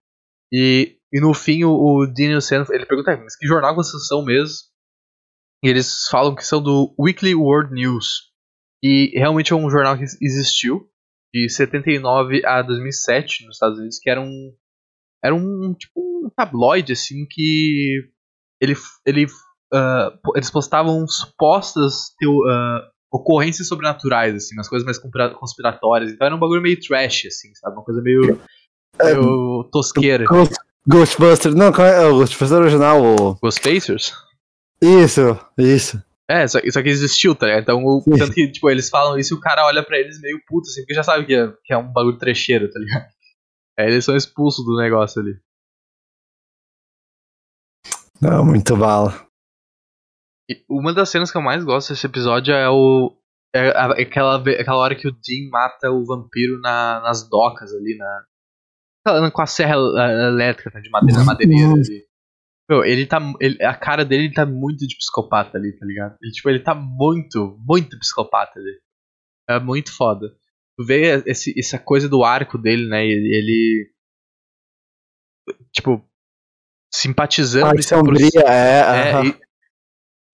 E, 0.53 0.97
e 1.11 1.19
no 1.19 1.33
fim 1.33 1.63
o, 1.63 1.71
o 1.71 2.05
o 2.05 2.41
Sam, 2.41 2.65
ele 2.69 2.85
pergunta, 2.85 3.17
mas 3.17 3.35
que 3.35 3.47
jornal 3.47 3.75
vocês 3.75 4.07
são 4.07 4.23
mesmo? 4.23 4.71
E 5.63 5.69
eles 5.69 6.07
falam 6.09 6.35
que 6.35 6.43
são 6.43 6.61
do 6.61 6.93
Weekly 6.99 7.35
World 7.35 7.73
News. 7.73 8.30
E 8.83 9.11
realmente 9.13 9.53
é 9.53 9.55
um 9.55 9.69
jornal 9.69 9.97
que 9.97 10.03
existiu 10.03 10.87
de 11.33 11.47
79 11.49 12.45
a 12.45 12.61
2007 12.61 13.45
nos 13.45 13.55
Estados 13.55 13.77
Unidos, 13.77 13.99
que 13.99 14.09
era 14.09 14.19
um 14.19 14.53
era 15.23 15.35
um 15.35 15.73
tipo 15.77 15.99
um 16.25 16.29
tabloide 16.35 16.93
assim 16.93 17.25
que 17.29 18.09
ele 18.59 18.75
ele 19.05 19.25
uh, 19.25 20.35
eles 20.35 20.49
postavam 20.49 21.07
supostas 21.07 22.13
teo, 22.17 22.39
uh, 22.39 22.81
ocorrências 23.11 23.67
sobrenaturais 23.67 24.35
assim, 24.35 24.55
nas 24.55 24.67
coisas 24.67 24.85
mais 24.85 24.97
conspiratórias. 24.97 26.11
Então 26.11 26.25
era 26.25 26.35
um 26.35 26.39
bagulho 26.39 26.61
meio 26.61 26.79
trash 26.79 27.25
assim, 27.27 27.53
sabe, 27.55 27.75
uma 27.75 27.83
coisa 27.83 28.01
meio, 28.01 28.41
é, 28.99 29.13
meio 29.13 29.69
tosqueira. 29.71 30.25
Ghostbusters, 30.87 31.53
não, 31.53 31.71
qual 31.71 31.87
é 31.87 32.07
o 32.07 32.17
Ghostbusters 32.17 32.51
original? 32.51 33.03
O... 33.03 33.35
Ghostfacers? 33.35 34.13
Isso, 34.81 35.39
isso. 35.57 36.01
É, 36.31 36.47
só, 36.47 36.59
só 36.71 36.81
que 36.81 36.87
existiu, 36.87 37.35
tá 37.35 37.45
ligado? 37.45 37.63
Então, 37.63 37.83
o, 37.83 38.01
tanto 38.17 38.31
que, 38.31 38.49
tipo, 38.49 38.69
eles 38.69 38.89
falam 38.89 39.19
isso 39.19 39.33
e 39.33 39.37
o 39.37 39.41
cara 39.41 39.65
olha 39.65 39.83
pra 39.83 39.99
eles 39.99 40.21
meio 40.21 40.41
puto, 40.47 40.69
assim, 40.69 40.79
porque 40.81 40.93
já 40.93 41.03
sabe 41.03 41.25
que 41.25 41.35
é, 41.35 41.51
que 41.65 41.73
é 41.73 41.77
um 41.77 41.91
bagulho 41.91 42.17
trecheiro, 42.17 42.71
tá 42.71 42.79
ligado? 42.79 43.05
Aí 43.77 43.87
eles 43.91 44.05
são 44.05 44.15
expulsos 44.15 44.63
do 44.63 44.77
negócio 44.77 45.21
ali. 45.21 45.37
Não, 48.21 48.45
muito 48.45 48.77
bala. 48.77 49.27
E 50.49 50.63
uma 50.69 50.93
das 50.93 51.09
cenas 51.09 51.29
que 51.29 51.37
eu 51.37 51.41
mais 51.41 51.65
gosto 51.65 51.89
desse 51.89 52.05
episódio 52.05 52.53
é 52.53 52.69
o. 52.69 53.13
É 53.53 53.67
aquela, 54.01 54.37
aquela 54.37 54.77
hora 54.77 54.95
que 54.95 55.09
o 55.09 55.11
Dean 55.11 55.49
mata 55.49 55.91
o 55.91 56.05
vampiro 56.05 56.61
na, 56.61 57.01
nas 57.01 57.27
docas 57.27 57.73
ali, 57.73 57.97
na. 57.97 59.31
Com 59.31 59.41
a 59.41 59.47
serra 59.47 59.75
elétrica, 59.75 60.71
né, 60.73 60.79
de 60.79 60.89
madeira, 60.89 61.23
madeireira 61.25 61.73
ali. 61.73 62.10
Meu, 62.71 62.85
ele 62.85 63.05
tá. 63.05 63.19
Ele, 63.41 63.61
a 63.61 63.75
cara 63.75 64.05
dele 64.05 64.31
tá 64.31 64.45
muito 64.45 64.87
de 64.87 64.95
psicopata 64.95 65.57
ali, 65.57 65.77
tá 65.77 65.85
ligado? 65.85 66.15
Ele, 66.21 66.31
tipo, 66.31 66.49
ele 66.49 66.63
tá 66.63 66.73
muito, 66.73 67.59
muito 67.67 67.99
psicopata 67.99 68.57
ali. 68.57 68.79
É 69.49 69.59
muito 69.59 69.93
foda. 69.93 70.29
Tu 70.77 70.85
vê 70.85 71.21
esse, 71.25 71.53
essa 71.59 71.77
coisa 71.77 72.07
do 72.07 72.23
arco 72.23 72.57
dele, 72.57 72.87
né? 72.87 73.05
Ele. 73.05 73.91
tipo. 75.73 76.01
Simpatizando 76.93 77.77
ah, 77.77 77.81
sombria, 77.81 78.29
pro, 78.29 78.41
é. 78.49 79.29
é 79.29 79.39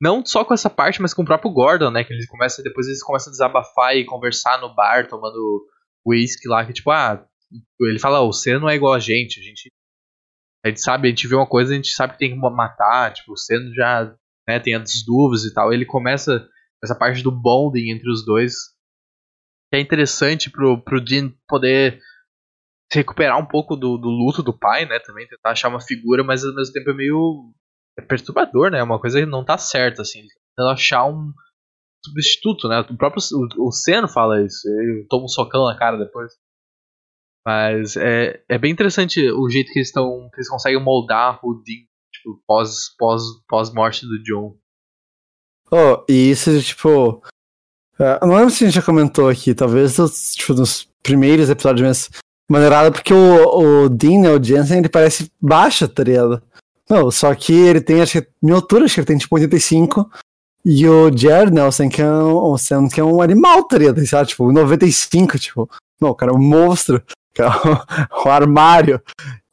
não 0.01 0.23
só 0.23 0.45
com 0.45 0.53
essa 0.53 0.69
parte, 0.69 1.01
mas 1.01 1.13
com 1.13 1.23
o 1.23 1.25
próprio 1.25 1.51
Gordon, 1.51 1.89
né? 1.89 2.03
Que 2.03 2.13
eles 2.13 2.27
começam, 2.27 2.63
depois 2.63 2.85
eles 2.85 3.01
começam 3.01 3.31
a 3.31 3.33
desabafar 3.33 3.95
e 3.95 4.05
conversar 4.05 4.61
no 4.61 4.75
bar, 4.75 5.07
tomando 5.07 5.65
whisky 6.05 6.47
lá, 6.47 6.65
que 6.65 6.73
tipo, 6.73 6.91
ah, 6.91 7.23
ele 7.81 7.99
fala, 7.99 8.21
oh, 8.21 8.31
você 8.31 8.57
não 8.57 8.69
é 8.69 8.75
igual 8.75 8.93
a 8.93 8.99
gente, 8.99 9.39
a 9.39 9.43
gente 9.43 9.71
a 10.63 10.69
gente 10.69 10.81
sabe, 10.81 11.07
a 11.07 11.09
gente 11.09 11.27
vê 11.27 11.35
uma 11.35 11.47
coisa, 11.47 11.71
a 11.71 11.75
gente 11.75 11.91
sabe 11.91 12.13
que 12.13 12.19
tem 12.19 12.31
que 12.31 12.37
matar, 12.37 13.13
tipo, 13.13 13.33
o 13.33 13.37
Senna 13.37 13.73
já 13.73 14.15
né, 14.47 14.59
tem 14.59 14.75
as 14.75 15.03
dúvidas 15.05 15.45
e 15.45 15.53
tal. 15.53 15.73
Ele 15.73 15.85
começa 15.85 16.47
essa 16.83 16.95
parte 16.95 17.21
do 17.21 17.31
bonding 17.31 17.91
entre 17.91 18.09
os 18.09 18.25
dois, 18.25 18.53
que 19.71 19.77
é 19.77 19.79
interessante 19.79 20.49
pro, 20.49 20.81
pro 20.81 21.03
Dean 21.03 21.31
poder 21.47 21.99
se 22.91 22.99
recuperar 22.99 23.37
um 23.37 23.45
pouco 23.45 23.75
do, 23.75 23.97
do 23.97 24.07
luto 24.07 24.41
do 24.41 24.57
pai, 24.57 24.85
né, 24.85 24.99
também, 24.99 25.27
tentar 25.27 25.51
achar 25.51 25.67
uma 25.67 25.81
figura, 25.81 26.23
mas 26.23 26.43
ao 26.43 26.55
mesmo 26.55 26.73
tempo 26.73 26.89
é 26.89 26.93
meio 26.93 27.53
é 27.99 28.01
perturbador, 28.01 28.71
né, 28.71 28.79
é 28.79 28.83
uma 28.83 28.99
coisa 28.99 29.19
que 29.19 29.25
não 29.25 29.43
tá 29.43 29.57
certa, 29.57 30.03
assim, 30.03 30.21
tentando 30.55 30.71
achar 30.71 31.05
um 31.05 31.33
substituto, 32.05 32.69
né, 32.69 32.79
o 32.79 32.95
próprio 32.95 33.21
o, 33.33 33.67
o 33.67 34.07
fala 34.07 34.41
isso, 34.41 34.69
ele 34.69 35.05
toma 35.09 35.25
um 35.25 35.27
socão 35.27 35.65
na 35.65 35.77
cara 35.77 35.97
depois. 35.97 36.31
Mas 37.47 37.95
é, 37.95 38.41
é 38.49 38.57
bem 38.57 38.73
interessante 38.73 39.21
o 39.31 39.49
jeito 39.49 39.71
que 39.71 39.79
eles 39.79 39.87
estão. 39.87 40.29
que 40.33 40.35
eles 40.35 40.49
conseguem 40.49 40.83
moldar 40.83 41.39
o 41.41 41.53
Dean, 41.53 41.85
tipo, 42.11 42.43
pós, 42.45 42.93
pós, 42.99 43.21
pós 43.47 43.73
morte 43.73 44.05
do 44.05 44.21
John. 44.21 44.53
Oh, 45.71 46.03
e 46.09 46.31
isso, 46.31 46.61
tipo. 46.61 47.23
Uh, 47.97 48.25
não 48.27 48.35
lembro 48.35 48.49
se 48.49 48.65
a 48.65 48.67
gente 48.67 48.75
já 48.75 48.81
comentou 48.81 49.29
aqui, 49.29 49.55
talvez 49.55 49.95
tipo, 50.35 50.55
nos 50.55 50.89
primeiros 51.01 51.49
episódios 51.49 51.87
mesmo. 51.87 52.15
Maneirada, 52.51 52.91
porque 52.91 53.13
o, 53.13 53.85
o 53.85 53.89
Dean, 53.89 54.19
né, 54.19 54.29
o 54.29 54.43
Jensen, 54.43 54.79
ele 54.79 54.89
parece 54.89 55.31
baixo, 55.41 55.87
tá 55.87 56.03
ligado? 56.03 56.43
Não, 56.89 57.09
só 57.09 57.33
que 57.33 57.53
ele 57.53 57.79
tem, 57.79 58.01
acho 58.01 58.21
que, 58.21 58.29
minha 58.41 58.55
altura, 58.55 58.83
acho 58.83 58.95
que 58.95 58.99
ele 58.99 59.07
tem 59.07 59.17
tipo 59.17 59.33
85. 59.33 60.11
E 60.65 60.85
o 60.85 61.17
Jared 61.17 61.53
Nelson, 61.53 61.87
que 61.87 62.01
é 62.01 62.11
um, 62.11 62.89
que 62.89 62.99
é 62.99 63.03
um 63.05 63.21
animal, 63.21 63.63
tá 63.63 63.77
ligado? 63.77 64.05
Sabe? 64.05 64.27
Tipo, 64.27 64.51
95, 64.51 65.39
tipo. 65.39 65.69
Não, 65.99 66.13
cara 66.13 66.33
é 66.33 66.35
um 66.35 66.41
monstro 66.41 67.01
que 67.37 67.41
é 67.41 67.45
o, 68.25 68.29
armário. 68.29 69.01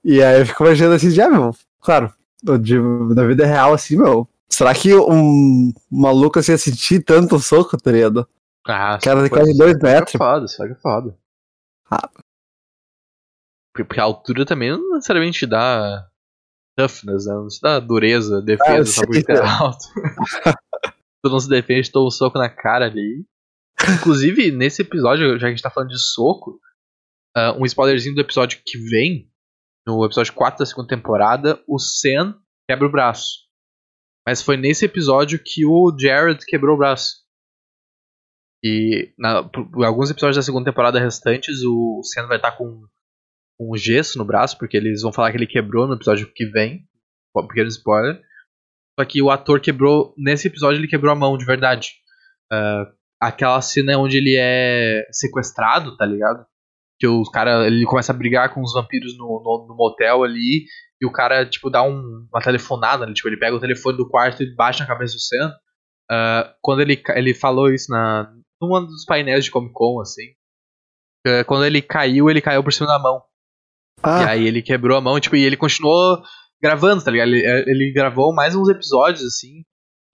E 0.03 0.23
aí 0.23 0.41
eu 0.41 0.47
fico 0.47 0.65
imaginando 0.65 0.95
assim, 0.95 1.11
já, 1.11 1.29
meu, 1.29 1.55
claro, 1.81 2.13
de, 2.61 2.79
na 2.79 3.27
vida 3.27 3.45
real, 3.45 3.75
assim, 3.75 3.97
meu, 3.97 4.27
será 4.49 4.75
que 4.75 4.95
um 4.95 5.73
maluco 5.91 6.39
assim 6.39 6.53
ia 6.53 6.59
sentir 6.59 7.05
tanto 7.05 7.39
soco, 7.39 7.77
tá 7.77 7.93
ligado? 7.93 8.27
Ah, 8.67 8.99
cara 9.03 9.23
de 9.23 9.29
quase 9.29 9.57
dois 9.57 9.79
metros. 9.79 10.15
É 10.15 10.19
foda, 10.19 10.47
isso 10.47 10.65
é 10.65 10.75
foda. 10.77 11.17
Ah. 11.91 12.09
Porque 13.75 14.01
a 14.01 14.05
altura 14.05 14.47
também 14.47 14.71
não 14.71 14.95
necessariamente 14.95 15.47
dá 15.47 16.09
toughness, 16.77 17.27
né? 17.27 17.35
Não 17.35 17.49
te 17.49 17.61
dá 17.61 17.79
dureza, 17.81 18.41
defesa, 18.41 18.81
ah, 18.81 18.87
só 18.87 19.07
porque 19.07 19.31
é 19.31 19.39
alto. 19.39 19.85
tu 21.23 21.31
não 21.31 21.41
se 21.41 21.49
defende, 21.49 21.91
toma 21.91 22.07
um 22.07 22.11
soco 22.11 22.39
na 22.39 22.49
cara 22.49 22.87
ali. 22.87 23.27
Inclusive, 23.99 24.51
nesse 24.51 24.81
episódio, 24.81 25.35
já 25.35 25.41
que 25.41 25.47
a 25.47 25.51
gente 25.51 25.63
tá 25.63 25.71
falando 25.71 25.91
de 25.91 25.99
soco, 25.99 26.59
uh, 27.37 27.61
um 27.61 27.65
spoilerzinho 27.65 28.15
do 28.15 28.21
episódio 28.21 28.61
que 28.65 28.79
vem, 28.79 29.31
no 29.87 30.05
episódio 30.05 30.33
4 30.33 30.59
da 30.59 30.67
segunda 30.67 30.89
temporada, 30.89 31.63
o 31.69 31.79
Sam 31.79 32.39
quebra 32.69 32.87
o 32.87 32.91
braço. 32.91 33.45
Mas 34.27 34.41
foi 34.41 34.57
nesse 34.57 34.87
episódio 34.87 35.39
que 35.39 35.67
o 35.67 35.95
Jared 35.99 36.45
quebrou 36.47 36.75
o 36.75 36.79
braço. 36.79 37.25
E 38.65 39.13
na, 39.19 39.43
por 39.43 39.85
alguns 39.85 40.11
episódios 40.11 40.37
da 40.37 40.43
segunda 40.43 40.71
temporada 40.71 40.99
restantes, 40.99 41.63
o 41.63 42.01
Sam 42.03 42.27
vai 42.27 42.39
estar 42.39 42.53
com 42.53 42.87
um 43.61 43.77
gesso 43.77 44.17
no 44.17 44.25
braço, 44.25 44.57
porque 44.57 44.77
eles 44.77 45.03
vão 45.03 45.13
falar 45.13 45.31
que 45.31 45.37
ele 45.37 45.47
quebrou 45.47 45.87
no 45.87 45.95
episódio 45.95 46.33
que 46.35 46.47
vem. 46.47 46.89
Um 47.37 47.47
pequeno 47.47 47.69
spoiler. 47.69 48.23
Só 48.99 49.05
que 49.05 49.21
o 49.21 49.31
ator 49.31 49.61
quebrou. 49.61 50.15
Nesse 50.17 50.49
episódio 50.49 50.81
ele 50.81 50.89
quebrou 50.89 51.13
a 51.13 51.17
mão 51.17 51.37
de 51.37 51.45
verdade. 51.45 51.91
Uh, 52.51 52.91
aquela 53.21 53.61
cena 53.61 53.99
onde 53.99 54.17
ele 54.17 54.37
é 54.39 55.07
sequestrado, 55.11 55.97
tá 55.97 56.07
ligado? 56.07 56.47
Que 57.05 57.07
o 57.07 57.23
cara 57.25 57.67
ele 57.67 57.85
começa 57.85 58.13
a 58.13 58.17
brigar 58.17 58.53
com 58.55 58.63
os 58.63 58.73
vampiros 58.73 59.17
no, 59.19 59.43
no, 59.45 59.67
no 59.69 59.77
motel 59.77 60.25
ali 60.25 60.65
e 61.01 61.07
o 61.07 61.13
cara 61.13 61.45
tipo 61.45 61.69
dá 61.69 61.83
um, 61.83 62.27
uma 62.33 62.41
telefonada, 62.43 63.05
né? 63.05 63.13
tipo 63.13 63.29
ele 63.29 63.37
pega 63.37 63.55
o 63.55 63.61
telefone 63.61 63.99
do 63.99 64.09
quarto 64.09 64.43
e 64.43 64.55
bate 64.55 64.81
na 64.81 64.87
cabeça 64.87 65.15
do 65.15 65.21
Sam. 65.21 65.53
Uh, 66.11 66.55
quando 66.63 66.81
ele 66.81 67.03
ele 67.15 67.35
falou 67.35 67.71
isso 67.71 67.91
na 67.91 68.33
num 68.61 68.87
dos 68.87 69.05
painéis 69.05 69.45
de 69.45 69.51
Comic 69.51 69.75
Con 69.75 70.01
assim, 70.01 70.31
uh, 71.27 71.45
quando 71.47 71.67
ele 71.67 71.83
caiu 71.83 72.31
ele 72.31 72.41
caiu 72.41 72.65
por 72.65 72.73
cima 72.73 72.87
da 72.87 72.99
mão 72.99 73.23
ah. 74.03 74.23
e 74.23 74.29
aí 74.29 74.47
ele 74.47 74.63
quebrou 74.63 74.97
a 74.97 75.01
mão 75.01 75.21
tipo 75.21 75.37
e 75.37 75.45
ele 75.45 75.57
continuou 75.57 76.23
gravando, 76.63 77.05
tá 77.05 77.11
ligado? 77.11 77.29
Ele, 77.29 77.45
ele 77.71 77.93
gravou 77.93 78.35
mais 78.35 78.55
uns 78.55 78.71
episódios 78.71 79.27
assim 79.27 79.63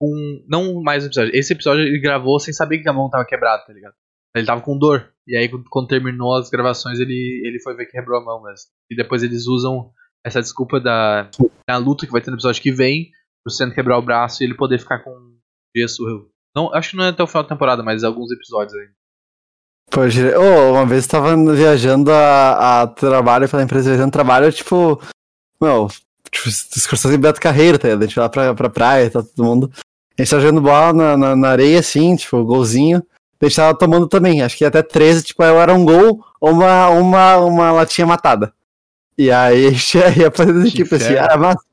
com 0.01 0.45
não 0.49 0.83
mais 0.83 1.05
episódios. 1.05 1.35
Esse 1.37 1.53
episódio 1.53 1.85
ele 1.85 2.01
gravou 2.01 2.41
sem 2.41 2.53
saber 2.53 2.79
que 2.79 2.89
a 2.89 2.93
mão 2.93 3.09
tava 3.09 3.25
quebrada, 3.25 3.65
tá 3.65 3.73
ligado? 3.73 3.95
Ele 4.35 4.47
tava 4.47 4.61
com 4.61 4.79
dor. 4.79 5.13
E 5.27 5.37
aí, 5.37 5.49
quando 5.71 5.89
terminou 5.89 6.37
as 6.37 6.51
gravações, 6.51 6.99
ele, 6.99 7.43
ele 7.45 7.61
foi 7.61 7.75
ver 7.75 7.87
que 7.87 7.93
quebrou 7.93 8.21
a 8.21 8.25
mão 8.25 8.43
mesmo. 8.43 8.67
E 8.91 8.97
depois 8.97 9.23
eles 9.23 9.47
usam 9.47 9.93
essa 10.25 10.41
desculpa 10.41 10.81
da, 10.81 11.31
da 11.69 11.77
luta 11.77 12.07
que 12.07 12.13
vai 12.13 12.21
ter 12.21 12.31
no 12.31 12.37
episódio 12.37 12.63
que 12.63 12.73
vem, 12.73 13.11
pro 13.43 13.53
Sam 13.53 13.71
quebrar 13.71 13.99
o 13.99 14.03
braço 14.03 14.43
e 14.43 14.47
ele 14.47 14.55
poder 14.55 14.79
ficar 14.79 14.99
com 15.01 15.13
gesso 15.77 16.03
Não, 16.55 16.73
acho 16.75 16.91
que 16.91 16.97
não 16.97 17.05
é 17.05 17.09
até 17.09 17.23
o 17.23 17.27
final 17.27 17.43
da 17.43 17.49
temporada, 17.49 17.83
mas 17.83 18.05
alguns 18.05 18.31
episódios 18.31 18.75
ainda. 18.75 18.93
Pô, 19.91 20.01
oh, 20.03 20.73
uma 20.73 20.87
vez 20.87 21.05
eu 21.05 21.11
tava 21.11 21.37
viajando 21.53 22.13
a, 22.13 22.83
a 22.83 22.87
trabalho 22.87 23.49
pela 23.49 23.63
empresa, 23.63 23.91
viajando 23.91 24.13
trabalho, 24.13 24.53
tipo, 24.53 25.03
meu, 25.61 25.89
tipo, 26.31 26.49
excursões 26.49 27.15
em 27.15 27.19
Beto 27.19 27.41
Carreiro, 27.41 27.79
tá? 27.79 27.89
A 27.89 28.01
gente 28.01 28.15
vai 28.15 28.25
lá 28.25 28.29
pra, 28.29 28.55
pra 28.55 28.71
praia, 28.71 29.11
tá 29.11 29.23
todo 29.23 29.45
mundo. 29.45 29.71
A 30.17 30.23
gente 30.23 30.31
tava 30.31 30.43
jogando 30.43 30.61
bola 30.61 30.93
na, 30.93 31.17
na, 31.17 31.37
na, 31.37 31.49
areia, 31.49 31.81
assim, 31.81 32.15
tipo, 32.15 32.45
golzinho. 32.45 33.03
A 33.41 33.47
gente 33.47 33.57
tava 33.57 33.79
tomando 33.79 34.07
também, 34.07 34.43
acho 34.43 34.57
que 34.57 34.65
até 34.65 34.83
13, 34.83 35.25
tipo, 35.25 35.43
era 35.43 35.73
um 35.73 35.85
gol 35.85 36.23
ou 36.41 36.51
uma, 36.51 36.89
uma, 36.91 37.37
uma 37.39 37.73
latinha 37.73 38.07
matada. 38.07 38.53
E 39.17 39.31
aí 39.31 39.67
a 39.69 39.71
gente 39.71 39.99
ia 40.19 40.31
fazendo 40.31 40.71
tipo 40.71 40.95
assim, 40.95 41.15
era 41.15 41.37
massa. 41.37 41.65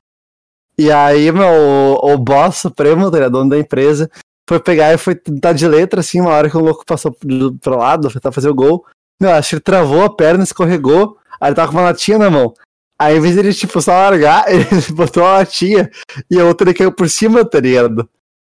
E 0.78 0.92
aí, 0.92 1.32
meu, 1.32 1.48
o, 1.48 2.14
o 2.14 2.18
boss 2.18 2.58
supremo, 2.58 3.10
tá 3.10 3.28
dono 3.28 3.50
da 3.50 3.58
empresa, 3.58 4.10
foi 4.48 4.60
pegar 4.60 4.94
e 4.94 4.98
foi 4.98 5.20
dar 5.28 5.54
de 5.54 5.68
letra, 5.68 6.00
assim, 6.00 6.22
uma 6.22 6.32
hora 6.32 6.50
que 6.50 6.56
o 6.56 6.62
louco 6.62 6.86
passou 6.86 7.12
pro, 7.12 7.56
pro 7.56 7.78
lado, 7.78 8.10
foi 8.10 8.22
tentar 8.22 8.32
fazer 8.32 8.50
o 8.50 8.56
gol. 8.56 8.86
Meu, 9.20 9.32
acho 9.32 9.50
que 9.50 9.56
ele 9.56 9.62
travou 9.62 10.04
a 10.04 10.16
perna, 10.16 10.44
escorregou, 10.44 11.18
aí 11.42 11.50
ele 11.50 11.56
tava 11.56 11.72
com 11.72 11.78
uma 11.78 11.86
latinha 11.86 12.20
na 12.20 12.30
mão. 12.30 12.54
Aí, 13.00 13.18
em 13.18 13.20
vez 13.20 13.34
de 13.34 13.40
ele, 13.40 13.54
tipo, 13.54 13.82
só 13.82 13.92
largar, 13.92 14.46
ele 14.52 14.64
botou 14.92 15.26
a 15.26 15.40
latinha 15.40 15.90
e 16.30 16.40
a 16.40 16.46
outra 16.46 16.70
ele 16.70 16.78
caiu 16.78 16.92
por 16.92 17.10
cima, 17.10 17.44
tá 17.44 17.60
ligado? 17.60 18.08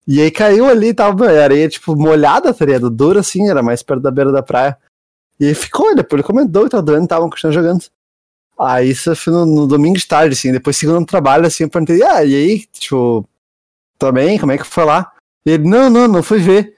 E 0.06 0.20
aí 0.20 0.30
caiu 0.30 0.66
ali, 0.66 0.94
tava 0.94 1.28
areia, 1.28 1.68
tipo, 1.68 1.96
molhada, 1.96 2.54
tá 2.54 2.64
ligado? 2.64 2.88
Dura 2.88 3.20
assim, 3.20 3.48
era 3.48 3.62
mais 3.62 3.82
perto 3.82 4.02
da 4.02 4.10
beira 4.10 4.30
da 4.30 4.42
praia. 4.42 4.78
E 5.40 5.46
aí 5.46 5.54
ficou, 5.54 5.94
depois 5.94 6.20
ele 6.20 6.26
comentou 6.26 6.64
que 6.64 6.70
tava 6.70 6.82
doendo 6.82 7.08
tava 7.08 7.28
continuando 7.28 7.54
jogando. 7.54 7.84
Aí 8.58 8.90
isso 8.90 9.14
foi 9.16 9.32
no, 9.32 9.44
no, 9.44 9.66
domingo 9.66 9.98
de 9.98 10.06
tarde, 10.06 10.32
assim, 10.32 10.52
depois 10.52 10.76
segundo 10.76 11.00
no 11.00 11.06
trabalho, 11.06 11.46
assim, 11.46 11.64
eu 11.64 11.70
perguntei, 11.70 12.02
ah, 12.02 12.24
e 12.24 12.34
aí, 12.34 12.64
tipo, 12.72 13.28
também, 13.98 14.38
como 14.38 14.52
é 14.52 14.58
que 14.58 14.64
foi 14.64 14.84
lá? 14.84 15.12
E 15.44 15.50
ele, 15.50 15.68
não, 15.68 15.90
não, 15.90 16.08
não 16.08 16.22
fui 16.22 16.38
ver. 16.38 16.76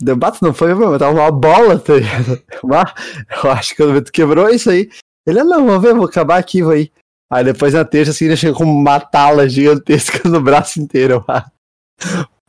Deu 0.00 0.16
bato, 0.16 0.44
não 0.44 0.54
foi 0.54 0.72
mas 0.74 0.98
tava 0.98 1.12
uma 1.12 1.30
bola, 1.30 1.78
tá 1.78 1.94
ligado? 1.94 2.40
Eu 3.42 3.50
acho 3.50 3.74
que 3.74 3.82
o 3.82 4.02
quebrou 4.04 4.48
isso 4.48 4.70
aí. 4.70 4.88
Ele, 5.26 5.42
não, 5.42 5.66
vou 5.66 5.80
ver, 5.80 5.92
vou 5.92 6.04
acabar 6.04 6.38
aqui, 6.38 6.62
vou 6.62 6.72
aí. 6.72 6.92
Aí 7.30 7.44
depois 7.44 7.74
na 7.74 7.84
terça, 7.84 8.12
assim, 8.12 8.26
ele 8.26 8.36
chegou 8.36 8.58
com 8.58 8.64
uma 8.64 9.00
tala 9.00 9.48
gigantesca 9.48 10.26
no 10.30 10.40
braço 10.40 10.80
inteiro. 10.80 11.24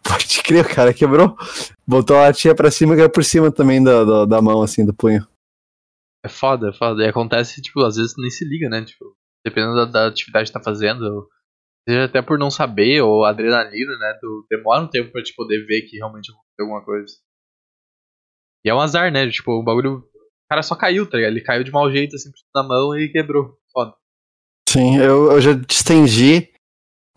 Pode 0.03 0.43
crer, 0.43 0.65
o 0.65 0.75
cara 0.75 0.93
quebrou. 0.93 1.35
Botou 1.85 2.17
a 2.17 2.27
latinha 2.27 2.55
pra 2.55 2.71
cima 2.71 2.93
e 2.93 2.97
caiu 2.97 3.09
por 3.09 3.23
cima 3.23 3.51
também 3.51 3.83
da, 3.83 4.03
da, 4.03 4.25
da, 4.25 4.41
mão, 4.41 4.62
assim, 4.62 4.85
do 4.85 4.93
punho. 4.93 5.27
É 6.23 6.29
foda, 6.29 6.69
é 6.69 6.73
foda. 6.73 7.03
E 7.03 7.07
acontece, 7.07 7.62
tipo, 7.62 7.81
às 7.81 7.95
vezes 7.95 8.13
nem 8.17 8.29
se 8.29 8.45
liga, 8.45 8.69
né? 8.69 8.83
Tipo, 8.83 9.15
dependendo 9.45 9.75
da, 9.75 9.85
da 9.85 10.07
atividade 10.07 10.47
que 10.47 10.53
tá 10.53 10.62
fazendo, 10.62 11.27
seja 11.88 12.05
até 12.05 12.21
por 12.21 12.38
não 12.38 12.51
saber, 12.51 13.01
ou 13.01 13.23
adrenalina, 13.25 13.97
né? 13.97 14.17
Tu 14.19 14.47
demora 14.49 14.83
um 14.83 14.88
tempo 14.88 15.12
pra 15.12 15.23
te 15.23 15.33
poder 15.35 15.65
ver 15.65 15.83
que 15.83 15.97
realmente 15.97 16.31
aconteceu 16.31 16.65
alguma 16.65 16.83
coisa. 16.83 17.13
E 18.65 18.69
é 18.69 18.73
um 18.73 18.81
azar, 18.81 19.12
né? 19.12 19.29
Tipo, 19.29 19.53
o 19.53 19.63
bagulho. 19.63 19.97
O 19.97 20.49
cara 20.49 20.63
só 20.63 20.75
caiu, 20.75 21.07
tá 21.07 21.17
ligado? 21.17 21.33
Ele 21.33 21.43
caiu 21.43 21.63
de 21.63 21.71
mau 21.71 21.91
jeito, 21.91 22.15
assim, 22.15 22.31
na 22.55 22.63
mão 22.63 22.97
e 22.97 23.09
quebrou. 23.09 23.57
Foda. 23.71 23.93
Sim, 24.67 24.97
eu, 24.97 25.31
eu 25.31 25.41
já 25.41 25.53
distendi 25.53 26.51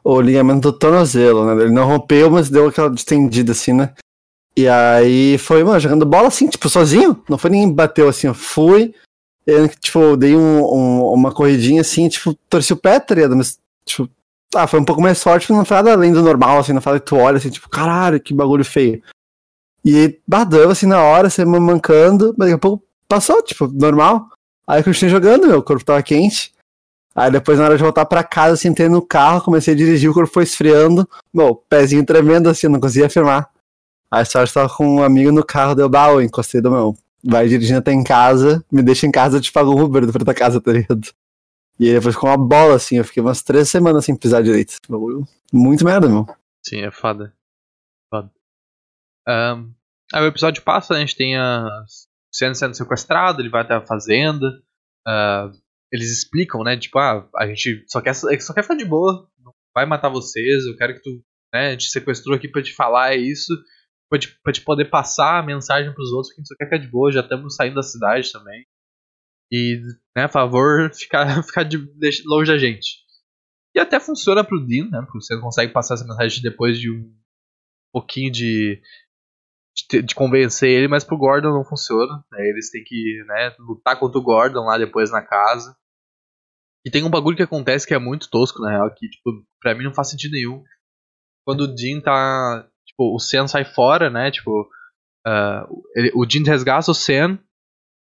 o 0.04 0.20
ligamento 0.20 0.60
do 0.60 0.72
tornozelo, 0.72 1.44
né? 1.44 1.62
Ele 1.62 1.72
não 1.72 1.86
rompeu, 1.86 2.30
mas 2.30 2.50
deu 2.50 2.68
aquela 2.68 2.90
distendida, 2.90 3.52
assim, 3.52 3.72
né? 3.72 3.94
E 4.56 4.68
aí 4.68 5.38
foi, 5.38 5.64
mano, 5.64 5.80
jogando 5.80 6.04
bola 6.04 6.28
assim, 6.28 6.48
tipo, 6.48 6.68
sozinho. 6.68 7.22
Não 7.28 7.38
foi 7.38 7.50
ninguém 7.50 7.72
bateu 7.72 8.08
assim, 8.08 8.26
eu 8.26 8.34
fui. 8.34 8.94
Eu, 9.46 9.68
tipo, 9.68 10.16
dei 10.16 10.36
um, 10.36 10.62
um, 10.62 11.12
uma 11.12 11.32
corridinha 11.32 11.80
assim, 11.80 12.08
tipo, 12.08 12.34
torci 12.48 12.72
o 12.72 12.76
pé, 12.76 13.00
tá 13.00 13.14
ligado? 13.14 13.34
Mas, 13.34 13.58
tipo, 13.84 14.08
ah, 14.54 14.66
foi 14.66 14.78
um 14.78 14.84
pouco 14.84 15.00
mais 15.00 15.22
forte, 15.22 15.50
mas 15.50 15.58
não 15.58 15.64
foi 15.64 15.76
nada 15.78 15.92
além 15.92 16.12
do 16.12 16.22
normal, 16.22 16.58
assim, 16.58 16.72
não 16.72 16.80
fala 16.80 17.00
que 17.00 17.06
tu 17.06 17.16
olha 17.16 17.38
assim, 17.38 17.50
tipo, 17.50 17.68
caralho, 17.68 18.20
que 18.20 18.34
bagulho 18.34 18.64
feio. 18.64 19.02
E 19.84 20.20
bateu 20.26 20.70
assim 20.70 20.86
na 20.86 21.02
hora, 21.02 21.28
você 21.28 21.44
me 21.44 21.58
mancando, 21.58 22.34
mas 22.38 22.48
daqui 22.48 22.54
a 22.54 22.58
pouco 22.58 22.84
passou, 23.08 23.42
tipo, 23.42 23.66
normal. 23.66 24.28
Aí 24.66 24.80
eu 24.80 24.84
continuei 24.84 25.10
jogando, 25.10 25.48
meu 25.48 25.62
corpo 25.62 25.84
tava 25.84 26.02
quente. 26.02 26.52
Aí 27.14 27.30
depois, 27.30 27.58
na 27.58 27.66
hora 27.66 27.76
de 27.76 27.82
voltar 27.82 28.06
pra 28.06 28.24
casa, 28.24 28.54
assim, 28.54 28.68
entrei 28.68 28.88
no 28.88 29.02
carro, 29.02 29.42
comecei 29.42 29.74
a 29.74 29.76
dirigir, 29.76 30.10
o 30.10 30.14
corpo 30.14 30.32
foi 30.32 30.44
esfriando. 30.44 31.08
Meu, 31.32 31.54
pezinho 31.54 32.04
tremendo, 32.04 32.48
assim, 32.48 32.68
não 32.68 32.80
conseguia 32.80 33.10
firmar. 33.10 33.50
Aí 34.10 34.24
só 34.24 34.42
estava 34.42 34.68
com 34.74 34.96
um 34.96 35.02
amigo 35.02 35.30
no 35.30 35.44
carro, 35.44 35.74
deu 35.74 35.88
baú, 35.88 36.20
encostei 36.20 36.60
do 36.60 36.70
meu. 36.70 36.96
Vai 37.24 37.48
dirigindo 37.48 37.78
até 37.78 37.92
em 37.92 38.02
casa, 38.02 38.64
me 38.70 38.82
deixa 38.82 39.06
em 39.06 39.10
casa, 39.12 39.36
eu 39.36 39.40
te 39.40 39.52
pago 39.52 39.70
um 39.70 39.82
Uber 39.82 40.10
pra 40.10 40.24
tua 40.24 40.34
casa, 40.34 40.60
tá 40.60 40.72
ligado? 40.72 41.08
E 41.78 41.88
aí 41.88 41.94
depois 41.94 42.16
com 42.16 42.26
uma 42.26 42.36
bola, 42.36 42.76
assim, 42.76 42.96
eu 42.96 43.04
fiquei 43.04 43.22
umas 43.22 43.42
três 43.42 43.68
semanas 43.68 44.04
sem 44.04 44.16
pisar 44.16 44.42
direito. 44.42 44.78
Muito 45.52 45.84
merda, 45.84 46.08
meu. 46.08 46.26
Sim, 46.64 46.82
é 46.82 46.90
foda. 46.90 47.32
Foda. 48.10 48.30
Um, 49.28 49.72
aí 50.12 50.22
o 50.22 50.26
episódio 50.26 50.62
passa, 50.62 50.94
né, 50.94 51.00
a 51.00 51.00
gente 51.00 51.16
tem 51.16 51.36
a 51.36 51.68
Senna 52.32 52.54
sendo 52.54 52.74
sequestrado, 52.74 53.40
ele 53.40 53.50
vai 53.50 53.62
até 53.62 53.74
a 53.74 53.86
fazenda. 53.86 54.62
Uh, 55.06 55.61
eles 55.92 56.10
explicam, 56.10 56.64
né? 56.64 56.76
Tipo, 56.76 56.98
ah, 56.98 57.28
a 57.36 57.46
gente 57.46 57.84
só 57.86 58.00
quer, 58.00 58.14
só 58.14 58.54
quer 58.54 58.62
ficar 58.62 58.76
de 58.76 58.84
boa, 58.84 59.28
não 59.38 59.52
vai 59.74 59.84
matar 59.84 60.08
vocês, 60.08 60.64
eu 60.64 60.76
quero 60.76 60.94
que 60.94 61.02
tu, 61.02 61.22
né, 61.52 61.76
te 61.76 61.90
sequestrou 61.90 62.34
aqui 62.34 62.48
pra 62.48 62.62
te 62.62 62.74
falar 62.74 63.12
é 63.12 63.16
isso, 63.16 63.52
pra 64.08 64.18
te, 64.18 64.28
pra 64.42 64.52
te 64.52 64.62
poder 64.62 64.86
passar 64.86 65.38
a 65.38 65.42
mensagem 65.42 65.92
pros 65.92 66.10
outros, 66.12 66.32
que 66.32 66.40
a 66.40 66.42
gente 66.42 66.48
só 66.48 66.56
quer 66.56 66.64
ficar 66.64 66.78
de 66.78 66.88
boa, 66.88 67.12
já 67.12 67.20
estamos 67.20 67.54
saindo 67.54 67.74
da 67.74 67.82
cidade 67.82 68.32
também. 68.32 68.66
E, 69.52 69.80
né, 70.16 70.24
a 70.24 70.28
favor, 70.28 70.90
ficar, 70.96 71.42
ficar 71.44 71.62
de, 71.62 71.78
longe 72.24 72.50
da 72.50 72.58
gente. 72.58 73.02
E 73.74 73.80
até 73.80 74.00
funciona 74.00 74.44
pro 74.44 74.64
Dean, 74.64 74.88
né? 74.90 75.00
Porque 75.02 75.20
você 75.20 75.38
consegue 75.40 75.72
passar 75.72 75.94
essa 75.94 76.04
mensagem 76.04 76.42
depois 76.42 76.78
de 76.78 76.90
um 76.90 77.14
pouquinho 77.92 78.30
de, 78.30 78.82
de, 79.90 80.02
de, 80.02 80.14
convencer 80.14 80.68
ele, 80.68 80.88
mas 80.88 81.04
pro 81.04 81.16
Gordon 81.16 81.52
não 81.52 81.64
funciona. 81.64 82.22
Né? 82.30 82.48
Eles 82.48 82.70
têm 82.70 82.84
que 82.84 83.24
né, 83.26 83.54
lutar 83.58 83.98
contra 83.98 84.18
o 84.18 84.22
Gordon 84.22 84.64
lá 84.64 84.76
depois 84.76 85.10
na 85.10 85.22
casa. 85.22 85.74
E 86.84 86.90
tem 86.90 87.04
um 87.04 87.10
bagulho 87.10 87.36
que 87.36 87.42
acontece 87.42 87.86
que 87.86 87.94
é 87.94 87.98
muito 87.98 88.28
tosco, 88.28 88.60
na 88.60 88.70
real, 88.70 88.92
que, 88.94 89.08
tipo, 89.08 89.30
pra 89.60 89.74
mim 89.74 89.84
não 89.84 89.94
faz 89.94 90.10
sentido 90.10 90.32
nenhum. 90.32 90.62
Quando 91.46 91.62
o 91.62 91.74
Dean 91.74 92.00
tá. 92.00 92.68
Tipo, 92.86 93.14
o 93.14 93.18
Sen 93.18 93.46
sai 93.46 93.64
fora, 93.64 94.10
né? 94.10 94.30
Tipo. 94.30 94.68
Uh, 95.26 95.82
ele, 95.94 96.10
o 96.14 96.26
Dean 96.26 96.42
resgata 96.44 96.90
o 96.90 96.94
Sen. 96.94 97.38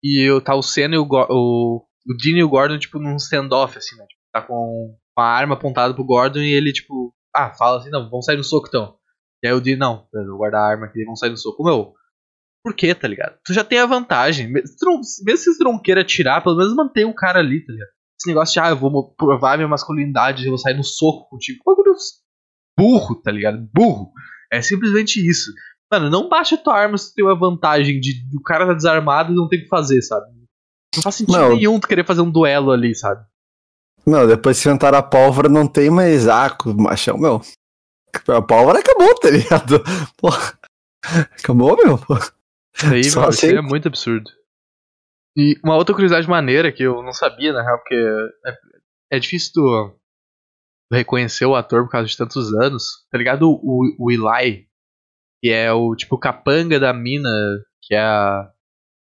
E 0.04 0.40
tá 0.44 0.54
o 0.54 0.62
Sen 0.62 0.92
e 0.92 0.98
o, 0.98 1.06
o. 1.06 1.86
O 2.08 2.16
Dean 2.22 2.38
e 2.38 2.44
o 2.44 2.48
Gordon, 2.48 2.78
tipo, 2.78 3.00
num 3.00 3.16
standoff, 3.16 3.76
assim, 3.76 3.96
né? 3.96 4.04
Tipo, 4.06 4.22
tá 4.32 4.42
com 4.42 4.96
uma 5.18 5.26
arma 5.26 5.54
apontada 5.54 5.92
pro 5.92 6.04
Gordon 6.04 6.40
e 6.40 6.52
ele, 6.52 6.72
tipo. 6.72 7.14
Ah, 7.34 7.52
fala 7.52 7.78
assim, 7.78 7.90
não, 7.90 8.08
vamos 8.08 8.24
sair 8.24 8.36
no 8.36 8.44
soco 8.44 8.68
então. 8.68 8.96
E 9.42 9.48
aí 9.48 9.52
o 9.52 9.60
Dean, 9.60 9.76
não, 9.76 10.06
eu 10.14 10.26
vou 10.26 10.38
guardar 10.38 10.62
a 10.62 10.70
arma 10.70 10.86
aqui 10.86 11.04
vamos 11.04 11.18
sair 11.18 11.30
no 11.30 11.36
soco. 11.36 11.62
Meu, 11.62 11.94
por 12.64 12.74
quê, 12.74 12.94
tá 12.94 13.06
ligado? 13.06 13.38
Tu 13.44 13.52
já 13.52 13.62
tem 13.62 13.78
a 13.78 13.86
vantagem. 13.86 14.48
Mesmo 14.48 14.66
se 15.36 15.58
tu 15.58 15.64
não 15.64 15.80
queira 15.80 16.04
tirar, 16.04 16.42
pelo 16.42 16.56
menos 16.56 16.74
mantém 16.74 17.04
o 17.04 17.14
cara 17.14 17.38
ali, 17.38 17.64
tá 17.64 17.72
ligado? 17.72 17.95
Esse 18.18 18.28
negócio 18.28 18.54
de, 18.54 18.60
ah, 18.60 18.70
eu 18.70 18.76
vou 18.76 19.14
provar 19.14 19.56
minha 19.56 19.68
masculinidade, 19.68 20.44
eu 20.44 20.50
vou 20.50 20.58
sair 20.58 20.74
no 20.74 20.84
soco 20.84 21.28
contigo. 21.28 21.62
Bagulho 21.64 21.94
burro, 22.78 23.14
tá 23.16 23.30
ligado? 23.30 23.68
Burro. 23.72 24.12
É 24.52 24.60
simplesmente 24.60 25.16
isso. 25.16 25.52
Mano, 25.90 26.10
não 26.10 26.28
baixa 26.28 26.56
tua 26.56 26.74
arma 26.74 26.98
se 26.98 27.10
tu 27.10 27.14
tem 27.14 27.28
a 27.28 27.34
vantagem 27.34 28.00
de 28.00 28.26
o 28.36 28.42
cara 28.42 28.66
tá 28.66 28.74
desarmado 28.74 29.32
e 29.32 29.36
não 29.36 29.48
tem 29.48 29.60
o 29.60 29.62
que 29.62 29.68
fazer, 29.68 30.02
sabe? 30.02 30.26
Não 30.94 31.02
faz 31.02 31.14
sentido 31.16 31.38
não. 31.38 31.56
nenhum 31.56 31.80
tu 31.80 31.88
querer 31.88 32.04
fazer 32.04 32.20
um 32.20 32.30
duelo 32.30 32.70
ali, 32.70 32.94
sabe? 32.94 33.24
Não, 34.04 34.26
depois 34.26 34.60
que 34.60 34.68
inventaram 34.68 34.98
a 34.98 35.02
pólvora, 35.02 35.48
não 35.48 35.66
tem 35.66 35.90
mais 35.90 36.28
arco, 36.28 36.74
machão, 36.74 37.18
meu. 37.18 37.40
A 38.28 38.42
pólvora 38.42 38.78
acabou, 38.78 39.14
tá 39.16 39.30
ligado? 39.30 39.82
Porra. 40.16 40.58
Acabou, 41.38 41.76
meu. 41.76 42.00
Isso 42.74 42.86
aí, 42.86 43.04
Só 43.04 43.24
assim. 43.28 43.48
é 43.48 43.60
muito 43.60 43.88
absurdo. 43.88 44.30
E 45.36 45.58
uma 45.62 45.76
outra 45.76 45.94
curiosidade 45.94 46.28
maneira 46.28 46.72
que 46.72 46.82
eu 46.82 47.02
não 47.02 47.12
sabia, 47.12 47.52
na 47.52 47.62
real, 47.62 47.78
porque 47.78 47.94
é, 47.94 49.16
é 49.16 49.18
difícil 49.18 49.52
tu 49.54 49.96
reconhecer 50.90 51.44
o 51.44 51.54
ator 51.54 51.84
por 51.84 51.90
causa 51.90 52.08
de 52.08 52.16
tantos 52.16 52.52
anos. 52.54 53.06
Tá 53.10 53.18
ligado? 53.18 53.50
O, 53.50 53.82
o 53.98 54.10
Eli, 54.10 54.66
que 55.42 55.50
é 55.50 55.70
o 55.72 55.94
tipo 55.94 56.18
capanga 56.18 56.80
da 56.80 56.92
mina, 56.92 57.28
que 57.82 57.94
é 57.94 58.00
a, 58.00 58.50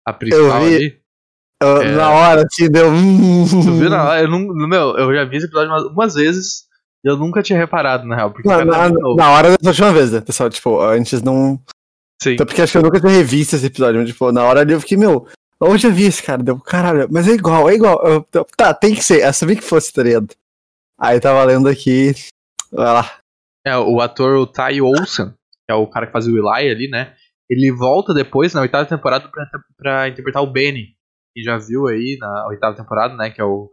a 0.06 0.14
principal 0.14 0.62
eu 0.62 0.68
vi, 0.68 0.76
ali. 0.76 1.06
Eu, 1.64 1.82
é, 1.82 1.92
na 1.96 2.10
hora, 2.10 2.44
assim, 2.46 2.70
deu. 2.70 2.92
Tu 3.50 3.72
viu 3.74 3.90
na 3.90 4.04
hora? 4.04 4.22
Eu, 4.22 4.28
não, 4.28 4.68
meu, 4.68 4.98
eu 4.98 5.16
já 5.16 5.24
vi 5.24 5.38
esse 5.38 5.46
episódio 5.46 5.72
umas, 5.72 5.84
umas 5.84 6.14
vezes. 6.16 6.66
E 7.04 7.10
eu 7.10 7.16
nunca 7.16 7.42
tinha 7.42 7.58
reparado, 7.58 8.06
na 8.06 8.16
real. 8.16 8.32
Porque 8.32 8.48
na, 8.48 8.66
na, 8.66 8.90
na 8.90 9.32
hora 9.32 9.56
da 9.62 9.70
última 9.70 9.94
vez, 9.94 10.12
né, 10.12 10.22
pessoal? 10.22 10.50
Tipo, 10.50 10.82
antes 10.82 11.22
não. 11.22 11.60
Sim. 12.22 12.34
Então, 12.34 12.46
porque 12.46 12.62
acho 12.62 12.72
que 12.72 12.78
eu 12.78 12.82
nunca 12.82 13.00
tinha 13.00 13.12
revisto 13.12 13.56
esse 13.56 13.68
episódio, 13.68 14.02
mas, 14.02 14.10
tipo, 14.10 14.32
na 14.32 14.44
hora 14.44 14.62
ali 14.62 14.74
eu 14.74 14.80
fiquei, 14.80 14.98
meu, 14.98 15.28
Onde 15.62 15.88
eu 15.88 15.92
vi 15.92 16.04
esse 16.04 16.22
cara? 16.22 16.44
Deu, 16.44 16.60
caralho, 16.60 17.08
mas 17.10 17.28
é 17.28 17.32
igual, 17.32 17.70
é 17.70 17.76
igual. 17.76 18.02
Eu, 18.06 18.28
eu, 18.34 18.46
tá, 18.58 18.74
tem 18.74 18.94
que 18.94 19.04
ser. 19.04 19.24
Assumi 19.24 19.56
que 19.56 19.62
fosse, 19.62 19.94
tá 19.94 20.04
ligado? 20.04 20.36
Aí 21.00 21.20
tava 21.20 21.44
lendo 21.44 21.70
aqui. 21.70 22.14
Vai 22.72 22.86
lá. 22.86 23.20
É, 23.66 23.78
o 23.78 24.00
ator 24.02 24.38
o 24.38 24.46
Ty 24.46 24.82
Olsen, 24.82 25.30
que 25.66 25.72
é 25.72 25.74
o 25.74 25.88
cara 25.88 26.06
que 26.06 26.12
fazia 26.12 26.32
o 26.32 26.38
Eli 26.38 26.70
ali, 26.70 26.90
né? 26.90 27.16
Ele 27.50 27.72
volta 27.72 28.14
depois, 28.14 28.54
na 28.54 28.62
oitava 28.62 28.86
temporada, 28.86 29.30
pra, 29.30 29.46
pra 29.78 30.10
interpretar 30.10 30.44
o 30.44 30.52
Benny. 30.52 30.96
Que 31.34 31.44
já 31.44 31.58
viu 31.58 31.88
aí 31.88 32.18
na 32.20 32.48
oitava 32.48 32.76
temporada, 32.76 33.16
né? 33.16 33.30
Que 33.30 33.42
é 33.42 33.46
o. 33.46 33.70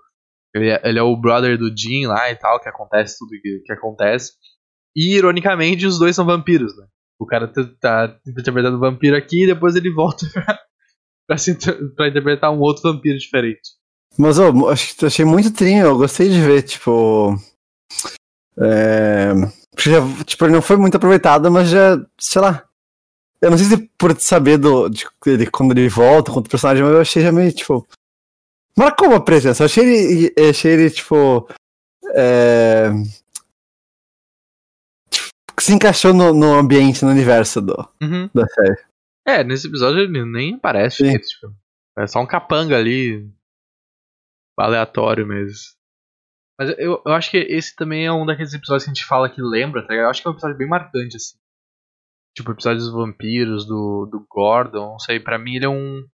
Ele 0.55 0.71
é, 0.71 0.81
ele 0.85 0.99
é 0.99 1.03
o 1.03 1.17
brother 1.17 1.59
do 1.59 1.75
Jim 1.75 2.07
lá 2.07 2.31
e 2.31 2.37
tal, 2.37 2.61
que 2.61 2.69
acontece 2.69 3.19
tudo 3.19 3.31
que, 3.41 3.63
que 3.65 3.73
acontece. 3.73 4.33
E, 4.95 5.17
ironicamente, 5.17 5.87
os 5.87 5.99
dois 5.99 6.15
são 6.15 6.27
vampiros, 6.27 6.77
né? 6.77 6.87
O 7.19 7.27
cara 7.27 7.49
tá, 7.49 7.63
tá 7.81 8.21
interpretando 8.27 8.79
vampiro 8.79 9.17
aqui 9.17 9.45
e 9.45 9.47
depois 9.47 9.75
ele 9.75 9.91
volta 9.91 10.27
pra, 10.33 10.59
pra 11.27 12.09
interpretar 12.09 12.53
um 12.53 12.61
outro 12.61 12.83
vampiro 12.93 13.19
diferente. 13.19 13.61
Mas 14.19 14.39
eu 14.39 14.53
achei 15.07 15.25
muito 15.25 15.53
trinho, 15.53 15.87
eu 15.87 15.97
gostei 15.97 16.29
de 16.29 16.41
ver, 16.41 16.63
tipo. 16.63 17.35
É, 18.59 19.33
já, 19.79 20.01
tipo, 20.25 20.45
ele 20.45 20.53
não 20.53 20.63
foi 20.63 20.77
muito 20.77 20.97
aproveitado, 20.97 21.51
mas 21.51 21.71
já, 21.71 21.99
sei 22.19 22.43
lá. 22.43 22.65
Eu 23.41 23.51
não 23.51 23.59
sei 23.59 23.67
se 23.67 23.91
por 23.99 24.15
saber 24.21 24.59
do, 24.59 24.89
de, 24.89 25.07
de 25.39 25.47
quando 25.51 25.73
ele 25.73 25.89
volta, 25.89 26.31
quanto 26.31 26.51
personagem, 26.51 26.85
mas 26.85 26.93
eu 26.93 27.01
achei 27.01 27.23
já 27.23 27.33
meio, 27.33 27.53
tipo. 27.53 27.87
Marcou 28.77 29.09
uma 29.09 29.25
presença. 29.25 29.63
Eu 29.63 29.67
achei 29.67 29.85
ele, 29.85 30.35
achei 30.51 30.73
ele 30.73 30.91
tipo. 30.91 31.49
É, 32.15 32.91
se 35.59 35.73
encaixou 35.73 36.13
no, 36.13 36.33
no 36.35 36.55
ambiente, 36.55 37.05
no 37.05 37.11
universo 37.11 37.61
do, 37.61 37.89
Uhum. 38.03 38.29
da 38.35 38.47
série. 38.49 38.79
É, 39.27 39.45
nesse 39.45 39.69
episódio 39.69 40.01
ele 40.01 40.25
nem 40.25 40.55
aparece. 40.55 40.97
Sim. 40.97 41.19
Tipo, 41.19 41.55
é 41.99 42.07
só 42.07 42.21
um 42.21 42.27
capanga 42.27 42.77
ali. 42.77 43.31
Aleatório 44.59 45.27
mesmo. 45.27 45.57
Mas 46.59 46.71
eu, 46.79 47.03
eu 47.05 47.13
acho 47.13 47.31
que 47.31 47.39
esse 47.39 47.75
também 47.75 48.07
é 48.07 48.13
um 48.13 48.25
daqueles 48.27 48.55
episódios 48.55 48.85
que 48.85 48.91
a 48.91 48.95
gente 48.95 49.05
fala 49.05 49.29
que 49.29 49.41
lembra, 49.41 49.83
tá 49.83 49.89
ligado? 49.89 50.07
Eu 50.07 50.11
acho 50.11 50.23
que 50.23 50.29
é 50.29 50.31
um 50.31 50.35
episódio 50.35 50.57
bem 50.57 50.69
marcante, 50.69 51.17
assim. 51.17 51.37
Tipo, 52.37 52.51
o 52.51 52.55
episódio 52.55 52.79
dos 52.79 52.93
vampiros, 52.93 53.67
do, 53.67 54.07
do 54.07 54.25
Gordon, 54.29 54.93
não 54.93 54.99
sei, 54.99 55.19
pra 55.19 55.39
mim 55.39 55.57
ele 55.57 55.67
é 55.67 55.69
um, 55.69 56.07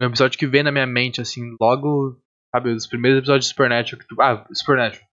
um 0.00 0.06
episódio 0.06 0.38
que 0.38 0.46
vem 0.46 0.62
na 0.62 0.72
minha 0.72 0.86
mente, 0.86 1.20
assim, 1.20 1.56
logo, 1.60 2.20
sabe, 2.54 2.70
os 2.70 2.86
primeiros 2.86 3.18
episódios 3.18 3.46
de 3.46 3.50
Supernatural. 3.50 4.00
Que 4.00 4.06
tu, 4.06 4.22
ah, 4.22 4.46
Supernatural. 4.54 5.06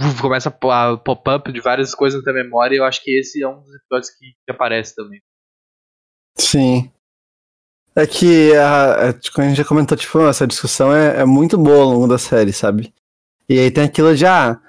Uf, 0.00 0.20
Começa 0.20 0.48
a 0.48 0.96
pop-up 0.96 1.52
de 1.52 1.60
várias 1.60 1.94
coisas 1.94 2.20
na 2.20 2.24
tua 2.24 2.42
memória 2.42 2.76
e 2.76 2.78
eu 2.78 2.84
acho 2.84 3.02
que 3.02 3.18
esse 3.18 3.42
é 3.42 3.48
um 3.48 3.60
dos 3.60 3.74
episódios 3.74 4.10
que, 4.10 4.26
que 4.44 4.50
aparece 4.50 4.94
também. 4.94 5.20
Sim. 6.38 6.90
É 7.94 8.06
que 8.06 8.54
a, 8.54 9.08
a, 9.08 9.12
tipo, 9.12 9.40
a 9.40 9.44
gente 9.44 9.56
já 9.56 9.64
comentou, 9.64 9.98
tipo, 9.98 10.20
essa 10.20 10.46
discussão 10.46 10.94
é, 10.94 11.20
é 11.20 11.24
muito 11.24 11.58
boa 11.58 11.82
ao 11.82 11.90
longo 11.90 12.06
da 12.06 12.18
série, 12.18 12.52
sabe? 12.52 12.94
E 13.48 13.58
aí 13.58 13.70
tem 13.70 13.84
aquilo 13.84 14.14
de, 14.14 14.24
ah, 14.24 14.60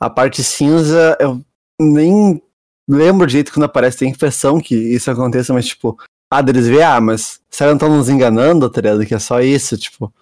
a 0.00 0.08
parte 0.08 0.42
cinza, 0.42 1.16
eu 1.20 1.42
nem 1.78 2.42
lembro 2.88 3.26
de 3.26 3.34
jeito 3.34 3.52
quando 3.52 3.64
aparece, 3.64 3.98
tem 3.98 4.10
impressão 4.10 4.60
que 4.60 4.74
isso 4.74 5.10
aconteça, 5.10 5.52
mas 5.52 5.66
tipo, 5.66 5.98
ah, 6.30 6.40
deles 6.40 6.66
vê, 6.66 6.82
ah, 6.82 7.00
mas 7.00 7.40
será 7.50 7.70
que 7.70 7.76
estão 7.76 7.94
nos 7.94 8.08
enganando, 8.08 8.70
tá 8.70 8.80
ligado? 8.80 9.04
Que 9.04 9.14
é 9.14 9.18
só 9.18 9.40
isso, 9.40 9.76
tipo, 9.76 10.12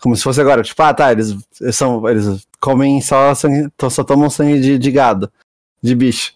como 0.00 0.16
se 0.16 0.22
fosse 0.22 0.40
agora, 0.40 0.62
tipo, 0.62 0.80
ah, 0.82 0.94
tá, 0.94 1.10
eles, 1.10 1.36
eles 1.60 1.76
são, 1.76 2.08
eles 2.08 2.46
comem 2.60 3.00
só 3.00 3.34
sangue, 3.34 3.68
só 3.90 4.04
tomam 4.04 4.30
sangue 4.30 4.60
de, 4.60 4.78
de 4.78 4.90
gado, 4.92 5.32
de 5.82 5.94
bicho. 5.94 6.34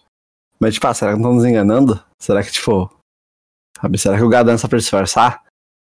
Mas 0.59 0.73
tipo, 0.73 0.87
ah, 0.87 0.93
será 0.93 1.11
que 1.11 1.17
estão 1.17 1.33
nos 1.33 1.45
enganando? 1.45 2.03
Será 2.19 2.43
que, 2.43 2.51
tipo, 2.51 2.89
sabe, 3.81 3.97
será 3.97 4.17
que 4.17 4.23
o 4.23 4.29
gado 4.29 4.55
só 4.57 4.67
pra 4.67 4.77
disfarçar? 4.79 5.43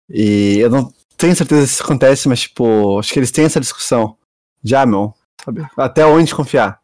E 0.09 0.59
eu 0.59 0.71
não 0.71 0.93
tenho 1.17 1.35
certeza 1.37 1.67
se 1.67 1.75
isso 1.75 1.83
acontece, 1.83 2.29
mas 2.29 2.41
tipo, 2.41 2.99
acho 2.99 3.13
que 3.13 3.19
eles 3.19 3.31
têm 3.31 3.45
essa 3.45 3.61
discussão. 3.61 4.17
Já, 4.63 4.85
meu, 4.87 5.15
sabe? 5.45 5.67
Até 5.77 6.05
onde 6.07 6.35
confiar? 6.35 6.81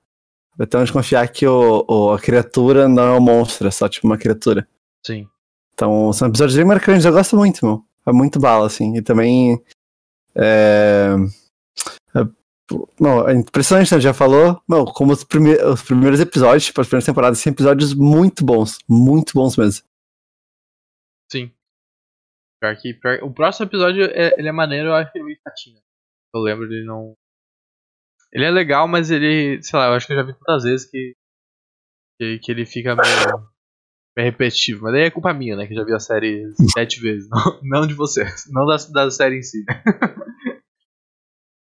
Até 0.58 0.76
onde 0.78 0.92
confiar 0.92 1.28
que 1.28 1.46
o, 1.46 1.84
o- 1.88 2.12
a 2.12 2.18
criatura 2.18 2.88
não 2.88 3.02
é 3.04 3.16
um 3.16 3.20
monstro, 3.20 3.68
é 3.68 3.70
só 3.70 3.88
tipo 3.88 4.06
uma 4.06 4.18
criatura. 4.18 4.66
Sim. 5.06 5.28
Então, 5.74 6.12
são 6.12 6.28
episódios 6.28 6.56
bem 6.56 6.64
marcantes, 6.64 7.04
eu 7.04 7.12
gosto 7.12 7.36
muito, 7.36 7.64
meu. 7.64 7.84
É 8.06 8.12
muito 8.12 8.40
bala, 8.40 8.66
assim. 8.66 8.96
E 8.96 9.02
também. 9.02 9.62
É. 10.34 11.14
é 12.16 12.26
não, 12.98 13.28
é 13.28 13.34
impressionante, 13.34 13.94
né? 13.94 14.00
Já 14.00 14.12
falou. 14.12 14.60
Não, 14.68 14.84
como 14.84 15.12
os, 15.12 15.22
prime 15.22 15.54
os 15.62 15.82
primeiros 15.82 16.18
episódios, 16.20 16.64
tipo, 16.64 16.80
as 16.80 16.86
primeiras 16.88 17.06
temporadas, 17.06 17.38
são 17.38 17.52
episódios 17.52 17.94
muito 17.94 18.44
bons. 18.44 18.78
Muito 18.88 19.32
bons 19.34 19.56
mesmo. 19.56 19.84
Pior 22.60 22.76
que, 22.76 22.94
pior- 22.94 23.20
o 23.22 23.32
próximo 23.32 23.66
episódio 23.66 24.04
é, 24.04 24.34
ele 24.38 24.48
é 24.48 24.52
maneiro, 24.52 24.88
eu 24.88 24.94
acho 24.94 25.12
que 25.12 25.18
ele 25.18 25.24
é 25.24 25.26
meio 25.26 25.38
chatinho. 25.46 25.80
Eu 26.34 26.40
lembro 26.40 26.68
dele 26.68 26.84
não. 26.84 27.14
Ele 28.32 28.44
é 28.44 28.50
legal, 28.50 28.86
mas 28.88 29.10
ele. 29.10 29.62
Sei 29.62 29.78
lá, 29.78 29.86
eu 29.86 29.92
acho 29.94 30.06
que 30.06 30.12
eu 30.12 30.16
já 30.16 30.22
vi 30.22 30.34
tantas 30.34 30.64
vezes 30.64 30.90
que. 30.90 31.14
que, 32.20 32.38
que 32.40 32.52
ele 32.52 32.66
fica 32.66 32.94
meio. 32.94 33.48
meio 34.16 34.30
repetitivo. 34.30 34.82
Mas 34.82 34.92
daí 34.92 35.02
é 35.04 35.10
culpa 35.10 35.32
minha, 35.32 35.56
né? 35.56 35.66
Que 35.66 35.72
eu 35.72 35.78
já 35.78 35.84
vi 35.84 35.94
a 35.94 36.00
série 36.00 36.44
sete 36.72 37.00
vezes. 37.00 37.28
Não, 37.62 37.80
não 37.80 37.86
de 37.86 37.94
vocês. 37.94 38.44
Não 38.50 38.66
da, 38.66 38.76
da 39.04 39.10
série 39.10 39.38
em 39.38 39.42
si. 39.42 39.64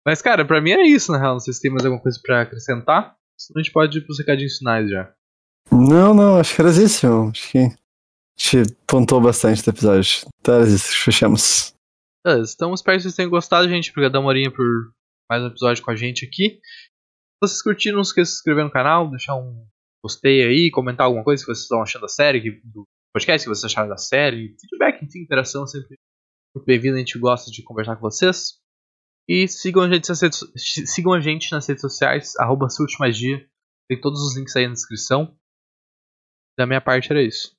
mas, 0.06 0.22
cara, 0.22 0.46
pra 0.46 0.62
mim 0.62 0.72
é 0.72 0.84
isso, 0.84 1.12
na 1.12 1.18
real. 1.18 1.34
Não 1.34 1.40
sei 1.40 1.54
se 1.54 1.62
tem 1.62 1.72
mais 1.72 1.84
alguma 1.84 2.02
coisa 2.02 2.20
pra 2.24 2.42
acrescentar. 2.42 3.16
Senão 3.38 3.60
a 3.60 3.64
gente 3.64 3.74
pode 3.74 3.98
ir 3.98 4.02
pros 4.06 4.20
recadinhos 4.20 4.58
finais 4.58 4.90
já. 4.90 5.14
Não, 5.72 6.14
não, 6.14 6.40
acho 6.40 6.56
que 6.56 6.62
era 6.62 6.70
isso. 6.70 7.08
Acho 7.32 7.52
que 7.52 7.58
gente 8.38 8.76
pontuou 8.88 9.22
bastante 9.22 9.64
do 9.64 9.70
episódio. 9.70 10.28
Isso, 10.68 11.04
fechamos. 11.04 11.74
Beleza, 12.26 12.54
então 12.56 12.74
espero 12.74 12.98
que 12.98 13.04
vocês 13.04 13.16
tenham 13.16 13.30
gostado, 13.30 13.70
gente. 13.70 13.92
Obrigado, 13.92 14.22
Morinha, 14.22 14.52
por 14.52 14.66
mais 15.30 15.44
um 15.44 15.48
episódio 15.48 15.84
com 15.84 15.92
a 15.92 15.96
gente 15.96 16.26
aqui. 16.26 16.60
Se 16.60 17.40
vocês 17.42 17.62
curtiram, 17.62 17.96
não 17.96 18.02
esqueça 18.02 18.30
de 18.30 18.36
se 18.36 18.40
inscrever 18.40 18.64
no 18.64 18.72
canal, 18.72 19.10
deixar 19.10 19.36
um 19.36 19.68
gostei 20.04 20.44
aí, 20.44 20.72
comentar 20.72 21.06
alguma 21.06 21.24
coisa 21.24 21.42
que 21.44 21.48
vocês 21.48 21.64
estão 21.64 21.82
achando 21.82 22.04
da 22.04 22.08
série, 22.08 22.42
que- 22.42 22.62
do 22.64 22.84
podcast, 23.14 23.46
que 23.46 23.50
vocês 23.54 23.72
acharam 23.72 23.90
da 23.90 23.98
série. 23.98 24.56
Feedback, 24.60 25.04
enfim, 25.04 25.20
interação 25.20 25.66
sempre 25.68 25.98
muito 26.56 26.66
bem-vinda, 26.66 26.96
a 26.96 27.00
gente 27.00 27.18
gosta 27.20 27.52
de 27.52 27.64
conversar 27.64 27.96
com 27.96 28.02
vocês. 28.02 28.60
E 29.28 29.48
sigam 29.48 29.84
a 29.84 29.90
gente 29.92 30.08
nas 30.08 30.22
redes, 30.22 30.40
sigam 30.56 31.14
a 31.14 31.20
gente 31.20 31.52
nas 31.52 31.68
redes 31.68 31.82
sociais, 31.82 32.36
arroba 32.38 32.68
Magia. 33.00 33.48
Tem 33.90 34.00
todos 34.00 34.22
os 34.22 34.38
links 34.38 34.56
aí 34.56 34.68
na 34.68 34.74
descrição. 34.74 35.36
Da 36.58 36.66
minha 36.66 36.80
parte 36.82 37.12
era 37.12 37.22
isso. 37.22 37.55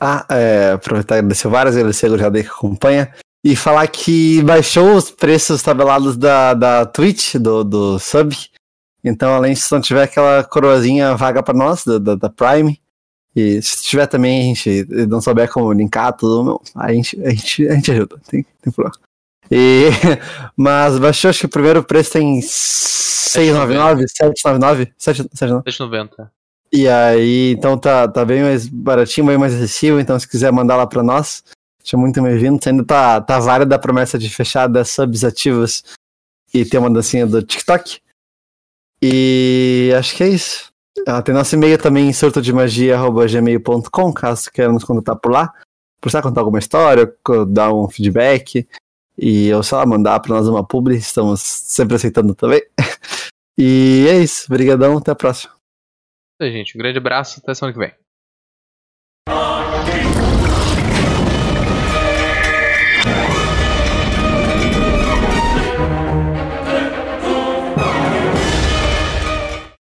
Ah, 0.00 0.24
é, 0.30 0.72
aproveitar 0.72 1.16
e 1.16 1.18
agradecer 1.18 1.48
várias, 1.48 1.76
agradecer 1.76 2.06
a 2.06 2.08
Gurjadei 2.10 2.42
que 2.42 2.48
acompanha. 2.48 3.12
E 3.44 3.54
falar 3.56 3.86
que 3.86 4.42
baixou 4.42 4.96
os 4.96 5.10
preços 5.10 5.62
tabelados 5.62 6.16
da, 6.16 6.54
da 6.54 6.86
Twitch, 6.86 7.36
do, 7.36 7.64
do 7.64 7.98
sub. 7.98 8.36
Então, 9.04 9.34
além 9.34 9.54
se 9.54 9.70
não 9.72 9.80
tiver 9.80 10.02
aquela 10.02 10.44
coroazinha 10.44 11.16
vaga 11.16 11.42
pra 11.42 11.54
nós, 11.54 11.84
da, 11.84 12.14
da, 12.14 12.28
Prime. 12.28 12.80
E 13.34 13.62
se 13.62 13.84
tiver 13.84 14.06
também, 14.06 14.40
a 14.40 14.54
gente 14.54 14.86
não 15.06 15.20
souber 15.20 15.50
como 15.50 15.72
linkar 15.72 16.12
tudo, 16.16 16.44
meu, 16.44 16.62
a, 16.74 16.92
gente, 16.92 17.20
a, 17.24 17.30
gente, 17.30 17.68
a 17.68 17.74
gente 17.74 17.92
ajuda, 17.92 18.20
tem, 18.28 18.44
tem 18.60 18.72
problema. 18.72 18.98
E, 19.50 19.88
mas 20.56 20.98
baixou, 20.98 21.30
acho 21.30 21.40
que 21.40 21.46
o 21.46 21.50
primeiro 21.50 21.82
preço 21.84 22.12
tem 22.12 22.40
699, 22.42 24.08
799, 24.08 24.92
799. 24.98 25.70
7,90. 25.70 26.30
E 26.72 26.86
aí, 26.86 27.52
então 27.52 27.78
tá, 27.78 28.06
tá 28.06 28.24
bem 28.24 28.42
mais 28.42 28.68
baratinho, 28.68 29.26
bem 29.26 29.38
mais 29.38 29.54
acessível. 29.54 29.98
Então, 29.98 30.18
se 30.18 30.28
quiser 30.28 30.52
mandar 30.52 30.76
lá 30.76 30.86
pra 30.86 31.02
nós, 31.02 31.42
seja 31.82 31.96
muito 31.96 32.22
bem-vindo. 32.22 32.60
Ainda 32.66 32.84
tá, 32.84 33.20
tá 33.20 33.38
válida 33.38 33.74
a 33.74 33.78
promessa 33.78 34.18
de 34.18 34.28
fechar 34.28 34.68
10 34.68 34.88
subs 34.88 35.24
ativos 35.24 35.82
e 36.52 36.64
ter 36.64 36.78
uma 36.78 36.90
dancinha 36.90 37.26
do 37.26 37.42
TikTok. 37.42 38.00
E 39.00 39.92
acho 39.96 40.16
que 40.16 40.24
é 40.24 40.28
isso. 40.28 40.70
Ah, 41.06 41.22
tem 41.22 41.34
nosso 41.34 41.54
e-mail 41.54 41.78
também, 41.78 42.12
surtodemagia.gmail.com, 42.12 44.12
caso 44.12 44.50
queira 44.50 44.72
nos 44.72 44.84
contatar 44.84 45.16
por 45.16 45.32
lá. 45.32 45.52
Precisar 46.00 46.22
contar 46.22 46.40
alguma 46.40 46.58
história, 46.58 47.12
dar 47.48 47.72
um 47.72 47.88
feedback. 47.88 48.68
E 49.16 49.50
sei 49.64 49.78
lá, 49.78 49.86
mandar 49.86 50.20
pra 50.20 50.34
nós 50.34 50.46
uma 50.46 50.64
publi, 50.64 50.96
estamos 50.96 51.40
sempre 51.40 51.96
aceitando 51.96 52.34
também. 52.34 52.62
E 53.60 54.06
é 54.08 54.22
isso. 54.22 54.44
Obrigadão, 54.46 54.98
até 54.98 55.10
a 55.10 55.16
próxima. 55.16 55.57
Aí, 56.40 56.50
gente. 56.52 56.76
Um 56.76 56.78
grande 56.78 56.98
abraço. 56.98 57.40
Até 57.40 57.54
semana 57.54 57.72
que 57.72 57.78
vem. 57.78 58.07